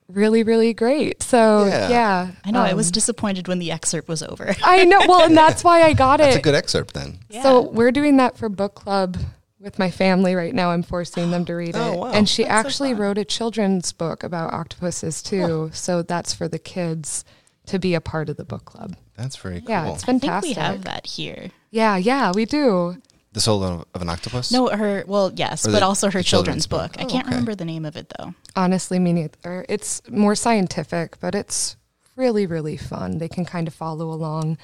really 0.09 0.41
really 0.41 0.73
great 0.73 1.21
so 1.21 1.65
yeah, 1.65 1.89
yeah 1.89 2.31
i 2.45 2.51
know 2.51 2.61
um, 2.61 2.65
i 2.65 2.73
was 2.73 2.87
um, 2.87 2.91
disappointed 2.91 3.47
when 3.49 3.59
the 3.59 3.71
excerpt 3.71 4.07
was 4.07 4.23
over 4.23 4.55
i 4.63 4.85
know 4.85 4.99
well 5.05 5.25
and 5.25 5.35
that's 5.35 5.65
why 5.65 5.81
i 5.81 5.91
got 5.93 6.17
that's 6.17 6.27
it 6.27 6.31
that's 6.31 6.37
a 6.37 6.41
good 6.41 6.55
excerpt 6.55 6.93
then 6.93 7.19
yeah. 7.29 7.43
so 7.43 7.61
we're 7.61 7.91
doing 7.91 8.15
that 8.15 8.37
for 8.37 8.47
book 8.47 8.73
club 8.73 9.17
with 9.59 9.79
my 9.79 9.89
family 9.89 10.35
right 10.35 10.53
now. 10.53 10.71
I'm 10.71 10.83
forcing 10.83 11.31
them 11.31 11.45
to 11.45 11.55
read 11.55 11.75
oh, 11.75 11.93
it. 11.93 11.99
Wow. 11.99 12.11
And 12.11 12.27
she 12.27 12.43
that's 12.43 12.67
actually 12.67 12.93
so 12.93 12.97
wrote 12.97 13.17
a 13.17 13.25
children's 13.25 13.91
book 13.91 14.23
about 14.23 14.53
octopuses 14.53 15.21
too. 15.21 15.69
So 15.73 16.01
that's 16.01 16.33
for 16.33 16.47
the 16.47 16.59
kids 16.59 17.25
to 17.67 17.79
be 17.79 17.93
a 17.93 18.01
part 18.01 18.29
of 18.29 18.37
the 18.37 18.45
book 18.45 18.65
club. 18.65 18.95
That's 19.15 19.35
very 19.35 19.61
cool. 19.61 19.69
Yeah, 19.69 19.93
it's 19.93 20.03
fantastic. 20.03 20.55
we 20.55 20.61
have 20.61 20.83
that 20.83 21.05
here. 21.05 21.49
Yeah, 21.71 21.97
yeah, 21.97 22.31
we 22.33 22.45
do. 22.45 22.97
The 23.33 23.41
soul 23.41 23.63
of, 23.63 23.85
of 23.93 24.01
an 24.01 24.09
octopus? 24.09 24.51
No, 24.51 24.67
her 24.67 25.03
well, 25.05 25.31
yes, 25.35 25.67
or 25.67 25.71
but 25.71 25.79
the, 25.79 25.85
also 25.85 26.07
her 26.07 26.23
children's, 26.23 26.65
children's, 26.65 26.67
book. 26.67 26.93
book. 26.93 27.01
Oh, 27.01 27.03
I 27.03 27.05
can't 27.05 27.25
okay. 27.25 27.35
remember 27.35 27.55
the 27.55 27.65
name 27.65 27.85
of 27.85 27.97
it 27.97 28.11
though. 28.17 28.33
Honestly, 28.55 28.99
me 28.99 29.13
neither. 29.13 29.65
It's 29.67 30.01
more 30.09 30.33
scientific, 30.33 31.19
but 31.19 31.35
it's 31.35 31.75
really, 32.15 32.45
really 32.45 32.77
fun. 32.77 33.17
They 33.17 33.27
can 33.27 33.45
kind 33.45 33.67
of 33.67 33.73
follow 33.73 34.11
along. 34.11 34.57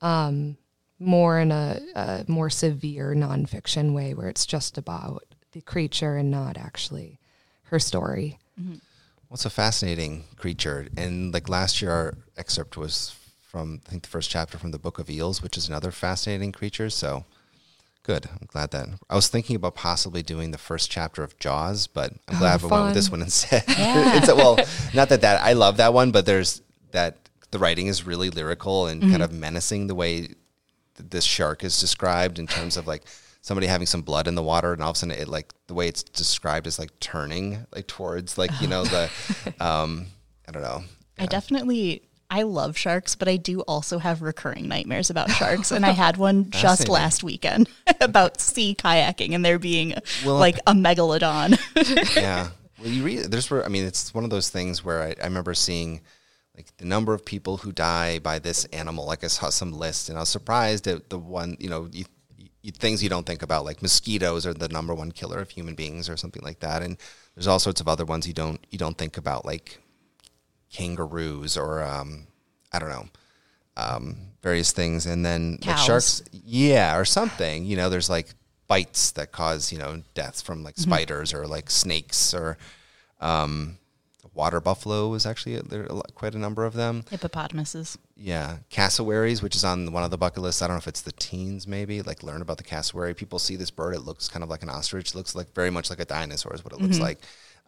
Um, 0.00 0.56
more 0.98 1.38
in 1.38 1.52
a, 1.52 1.80
a 1.94 2.24
more 2.26 2.50
severe 2.50 3.14
nonfiction 3.14 3.92
way 3.94 4.14
where 4.14 4.28
it's 4.28 4.46
just 4.46 4.78
about 4.78 5.24
the 5.52 5.60
creature 5.60 6.16
and 6.16 6.30
not 6.30 6.56
actually 6.56 7.18
her 7.64 7.78
story. 7.78 8.38
Mm-hmm. 8.60 8.72
Well, 8.72 9.34
it's 9.34 9.44
a 9.44 9.50
fascinating 9.50 10.24
creature. 10.36 10.86
And 10.96 11.34
like 11.34 11.48
last 11.48 11.82
year, 11.82 11.90
our 11.90 12.14
excerpt 12.36 12.76
was 12.76 13.14
from, 13.42 13.80
I 13.86 13.90
think, 13.90 14.02
the 14.04 14.08
first 14.08 14.30
chapter 14.30 14.56
from 14.58 14.70
the 14.70 14.78
Book 14.78 14.98
of 14.98 15.10
Eels, 15.10 15.42
which 15.42 15.56
is 15.56 15.68
another 15.68 15.90
fascinating 15.90 16.52
creature. 16.52 16.90
So 16.90 17.24
good. 18.06 18.26
I'm 18.26 18.46
glad 18.46 18.70
that 18.70 18.86
I 19.10 19.16
was 19.16 19.28
thinking 19.28 19.56
about 19.56 19.74
possibly 19.74 20.22
doing 20.22 20.52
the 20.52 20.58
first 20.58 20.90
chapter 20.90 21.24
of 21.24 21.36
Jaws, 21.38 21.88
but 21.88 22.12
I'm 22.28 22.36
oh, 22.36 22.38
glad 22.38 22.62
we 22.62 22.68
went 22.68 22.84
with 22.84 22.94
this 22.94 23.10
one 23.10 23.22
instead. 23.22 23.64
Yeah. 23.68 24.16
it's, 24.16 24.28
well, 24.28 24.58
not 24.94 25.08
that 25.08 25.22
that 25.22 25.42
I 25.42 25.54
love 25.54 25.78
that 25.78 25.92
one, 25.92 26.12
but 26.12 26.24
there's 26.24 26.62
that 26.92 27.16
the 27.50 27.58
writing 27.58 27.88
is 27.88 28.06
really 28.06 28.30
lyrical 28.30 28.86
and 28.86 29.02
mm-hmm. 29.02 29.10
kind 29.10 29.22
of 29.22 29.32
menacing 29.32 29.88
the 29.88 29.94
way 29.94 30.28
this 30.96 31.24
shark 31.24 31.64
is 31.64 31.78
described 31.80 32.38
in 32.38 32.46
terms 32.46 32.76
of 32.76 32.86
like 32.86 33.04
somebody 33.40 33.66
having 33.66 33.86
some 33.86 34.02
blood 34.02 34.26
in 34.26 34.34
the 34.34 34.42
water 34.42 34.72
and 34.72 34.82
all 34.82 34.90
of 34.90 34.96
a 34.96 34.98
sudden 34.98 35.16
it 35.16 35.28
like 35.28 35.52
the 35.68 35.74
way 35.74 35.88
it's 35.88 36.02
described 36.02 36.66
is 36.66 36.78
like 36.78 36.98
turning 37.00 37.64
like 37.74 37.86
towards 37.86 38.36
like 38.36 38.50
you 38.60 38.66
know 38.66 38.84
the 38.84 39.10
um 39.60 40.06
i 40.48 40.52
don't 40.52 40.62
know 40.62 40.82
yeah. 41.16 41.24
i 41.24 41.26
definitely 41.26 42.02
I 42.28 42.42
love 42.42 42.76
sharks, 42.76 43.14
but 43.14 43.28
I 43.28 43.36
do 43.36 43.60
also 43.62 43.98
have 43.98 44.20
recurring 44.22 44.66
nightmares 44.66 45.10
about 45.10 45.30
sharks. 45.38 45.70
And 45.70 45.86
I 45.86 45.90
had 45.90 46.16
one 46.16 46.50
just 46.50 46.88
last 46.88 47.22
weekend 47.22 47.68
about 48.00 48.40
sea 48.40 48.74
kayaking 48.76 49.34
and 49.34 49.44
there 49.44 49.58
being 49.58 49.94
well, 50.24 50.36
like 50.36 50.58
a 50.66 50.72
megalodon. 50.72 51.56
yeah. 52.16 52.48
Well, 52.78 52.88
you 52.88 53.04
read, 53.04 53.30
there's, 53.30 53.50
where 53.50 53.64
I 53.64 53.68
mean, 53.68 53.84
it's 53.84 54.12
one 54.12 54.24
of 54.24 54.30
those 54.30 54.50
things 54.50 54.84
where 54.84 55.02
I, 55.02 55.14
I 55.22 55.26
remember 55.26 55.54
seeing 55.54 56.00
like 56.56 56.76
the 56.78 56.86
number 56.86 57.12
of 57.12 57.24
people 57.24 57.58
who 57.58 57.70
die 57.70 58.18
by 58.18 58.38
this 58.38 58.64
animal. 58.66 59.06
Like 59.06 59.22
I 59.22 59.28
saw 59.28 59.50
some 59.50 59.72
list, 59.72 60.08
and 60.08 60.16
I 60.16 60.22
was 60.22 60.30
surprised 60.30 60.86
at 60.86 61.10
the 61.10 61.18
one. 61.18 61.56
You 61.60 61.68
know, 61.68 61.88
you, 61.92 62.06
you, 62.62 62.72
things 62.72 63.02
you 63.02 63.08
don't 63.08 63.26
think 63.26 63.42
about, 63.42 63.64
like 63.64 63.82
mosquitoes 63.82 64.46
are 64.46 64.54
the 64.54 64.68
number 64.68 64.94
one 64.94 65.12
killer 65.12 65.38
of 65.38 65.50
human 65.50 65.74
beings, 65.74 66.08
or 66.08 66.16
something 66.16 66.42
like 66.42 66.60
that. 66.60 66.82
And 66.82 66.96
there's 67.34 67.46
all 67.46 67.58
sorts 67.58 67.80
of 67.80 67.88
other 67.88 68.04
ones 68.04 68.26
you 68.26 68.34
don't 68.34 68.64
you 68.70 68.78
don't 68.78 68.96
think 68.96 69.18
about, 69.18 69.44
like 69.44 69.78
kangaroos 70.72 71.56
or 71.56 71.82
um, 71.82 72.26
I 72.72 72.78
don't 72.78 72.90
know. 72.90 73.08
Um, 73.78 74.16
various 74.42 74.72
things, 74.72 75.04
and 75.04 75.26
then 75.26 75.58
like 75.66 75.76
sharks, 75.76 76.22
yeah, 76.32 76.96
or 76.96 77.04
something. 77.04 77.66
You 77.66 77.76
know, 77.76 77.90
there's 77.90 78.08
like 78.08 78.28
bites 78.68 79.12
that 79.12 79.30
cause 79.30 79.70
you 79.70 79.78
know 79.78 80.02
deaths 80.14 80.40
from 80.40 80.62
like 80.64 80.74
mm-hmm. 80.76 80.90
spiders 80.90 81.34
or 81.34 81.46
like 81.46 81.70
snakes 81.70 82.32
or 82.32 82.56
um, 83.20 83.78
water 84.34 84.60
buffalo 84.60 85.14
is 85.14 85.26
actually 85.26 85.58
there 85.60 85.90
are 85.90 86.02
quite 86.14 86.34
a 86.34 86.38
number 86.38 86.64
of 86.64 86.74
them. 86.74 87.04
Hippopotamuses. 87.10 87.98
Yeah, 88.16 88.58
cassowaries, 88.70 89.42
which 89.42 89.56
is 89.56 89.64
on 89.64 89.92
one 89.92 90.02
of 90.04 90.10
the 90.10 90.18
bucket 90.18 90.42
lists. 90.42 90.62
I 90.62 90.66
don't 90.66 90.76
know 90.76 90.78
if 90.78 90.88
it's 90.88 91.02
the 91.02 91.12
teens 91.12 91.66
maybe 91.66 92.02
like 92.02 92.22
learn 92.22 92.42
about 92.42 92.58
the 92.58 92.64
cassowary. 92.64 93.14
People 93.14 93.38
see 93.38 93.56
this 93.56 93.70
bird; 93.70 93.94
it 93.94 94.00
looks 94.00 94.28
kind 94.28 94.42
of 94.42 94.48
like 94.48 94.62
an 94.62 94.68
ostrich. 94.68 95.10
It 95.10 95.14
looks 95.14 95.34
like 95.34 95.54
very 95.54 95.70
much 95.70 95.90
like 95.90 96.00
a 96.00 96.04
dinosaur 96.04 96.54
is 96.54 96.64
what 96.64 96.72
it 96.72 96.80
looks 96.80 96.96
mm-hmm. 96.96 97.04
like. 97.04 97.18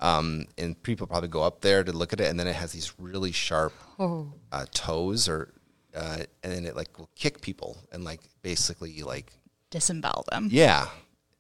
Um, 0.01 0.47
and 0.57 0.81
people 0.83 1.07
probably 1.07 1.29
go 1.29 1.43
up 1.43 1.61
there 1.61 1.83
to 1.83 1.93
look 1.93 2.13
at 2.13 2.21
it, 2.21 2.29
and 2.29 2.39
then 2.39 2.47
it 2.47 2.55
has 2.55 2.73
these 2.73 2.93
really 2.99 3.33
sharp 3.33 3.73
oh. 3.99 4.33
uh, 4.53 4.65
toes, 4.73 5.29
or 5.29 5.53
uh, 5.95 6.19
and 6.43 6.53
then 6.53 6.65
it 6.65 6.77
like 6.77 6.99
will 6.99 7.11
kick 7.15 7.41
people 7.41 7.79
and 7.93 8.05
like 8.05 8.21
basically 8.43 9.03
like 9.03 9.33
disembowel 9.71 10.25
them. 10.31 10.49
Yeah. 10.51 10.89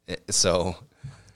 It, 0.06 0.22
so 0.34 0.76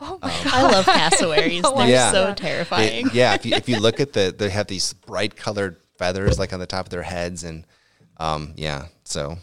Oh 0.04 0.18
my 0.20 0.36
um, 0.36 0.44
God. 0.44 0.52
I 0.52 0.62
love 0.62 0.84
cassowaries. 0.86 1.62
They're 1.62 1.88
yeah. 1.88 2.10
so 2.10 2.34
terrifying. 2.34 3.06
It, 3.06 3.14
yeah, 3.14 3.34
if 3.34 3.46
you, 3.46 3.54
if 3.54 3.68
you 3.68 3.78
look 3.78 4.00
at 4.00 4.12
the, 4.12 4.34
they 4.36 4.50
have 4.50 4.66
these 4.66 4.92
bright 4.92 5.36
colored 5.36 5.76
feathers 5.96 6.38
like 6.38 6.52
on 6.52 6.58
the 6.58 6.66
top 6.66 6.86
of 6.86 6.90
their 6.90 7.02
heads, 7.02 7.44
and 7.44 7.64
um, 8.16 8.54
yeah. 8.56 8.86
So, 9.04 9.38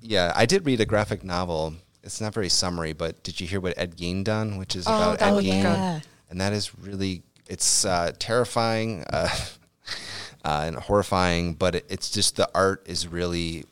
yeah, 0.00 0.32
I 0.36 0.46
did 0.46 0.64
read 0.64 0.80
a 0.80 0.86
graphic 0.86 1.24
novel. 1.24 1.74
It's 2.04 2.20
not 2.20 2.32
very 2.32 2.48
summary, 2.48 2.92
but 2.92 3.22
did 3.24 3.40
you 3.40 3.46
hear 3.46 3.60
what 3.60 3.76
Ed 3.76 3.96
Gein 3.96 4.22
done? 4.22 4.56
Which 4.56 4.76
is 4.76 4.86
oh, 4.86 4.94
about 4.94 5.22
Ed 5.22 5.42
Gein, 5.42 5.62
yeah. 5.62 6.00
and 6.30 6.40
that 6.40 6.52
is 6.52 6.78
really 6.78 7.22
it's 7.48 7.84
uh, 7.84 8.12
terrifying 8.18 9.04
uh, 9.12 9.28
uh, 10.44 10.62
and 10.66 10.76
horrifying, 10.76 11.54
but 11.54 11.74
it, 11.74 11.86
it's 11.88 12.10
just 12.10 12.36
the 12.36 12.48
art 12.54 12.84
is 12.86 13.08
really 13.08 13.64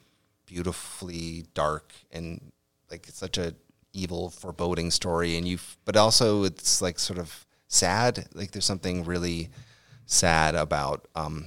beautifully 0.46 1.46
dark 1.54 1.92
and 2.10 2.52
like 2.90 3.08
it's 3.08 3.16
such 3.16 3.38
a 3.38 3.54
evil 3.92 4.30
foreboding 4.30 4.90
story, 4.90 5.36
and 5.36 5.46
you 5.46 5.58
but 5.84 5.96
also 5.96 6.44
it's 6.44 6.82
like 6.82 6.98
sort 6.98 7.18
of 7.18 7.46
sad. 7.68 8.26
Like 8.34 8.52
there's 8.52 8.64
something 8.64 9.04
really 9.04 9.50
sad 10.06 10.54
about 10.54 11.06
um, 11.14 11.46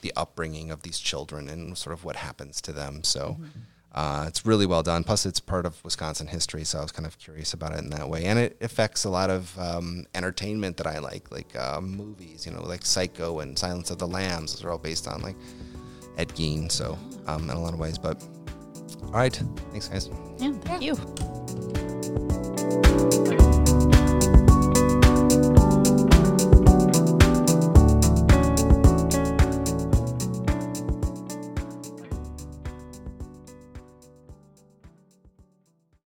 the 0.00 0.12
upbringing 0.16 0.70
of 0.70 0.82
these 0.82 0.98
children 0.98 1.48
and 1.48 1.76
sort 1.76 1.94
of 1.94 2.04
what 2.04 2.16
happens 2.16 2.60
to 2.62 2.72
them. 2.72 3.04
So. 3.04 3.38
Uh, 3.94 4.24
it's 4.26 4.44
really 4.44 4.66
well 4.66 4.82
done. 4.82 5.04
Plus, 5.04 5.24
it's 5.24 5.38
part 5.38 5.64
of 5.64 5.82
Wisconsin 5.84 6.26
history, 6.26 6.64
so 6.64 6.80
I 6.80 6.82
was 6.82 6.90
kind 6.90 7.06
of 7.06 7.16
curious 7.16 7.54
about 7.54 7.74
it 7.74 7.78
in 7.78 7.90
that 7.90 8.08
way. 8.08 8.24
And 8.24 8.40
it 8.40 8.56
affects 8.60 9.04
a 9.04 9.08
lot 9.08 9.30
of 9.30 9.56
um, 9.56 10.04
entertainment 10.16 10.76
that 10.78 10.88
I 10.88 10.98
like, 10.98 11.30
like 11.30 11.54
uh, 11.54 11.80
movies, 11.80 12.44
you 12.44 12.50
know, 12.50 12.62
like 12.62 12.84
Psycho 12.84 13.38
and 13.38 13.56
Silence 13.56 13.92
of 13.92 13.98
the 13.98 14.08
Lambs. 14.08 14.52
Those 14.52 14.64
are 14.64 14.72
all 14.72 14.78
based 14.78 15.06
on 15.06 15.22
like 15.22 15.36
Ed 16.18 16.30
Gein, 16.30 16.72
so 16.72 16.98
um, 17.28 17.48
in 17.48 17.56
a 17.56 17.60
lot 17.60 17.72
of 17.72 17.78
ways. 17.78 17.96
But 17.96 18.20
all 19.04 19.12
right, 19.12 19.40
thanks, 19.70 19.86
guys. 19.86 20.10
Yeah, 20.38 20.52
thank 20.64 20.82
you. 20.82 20.94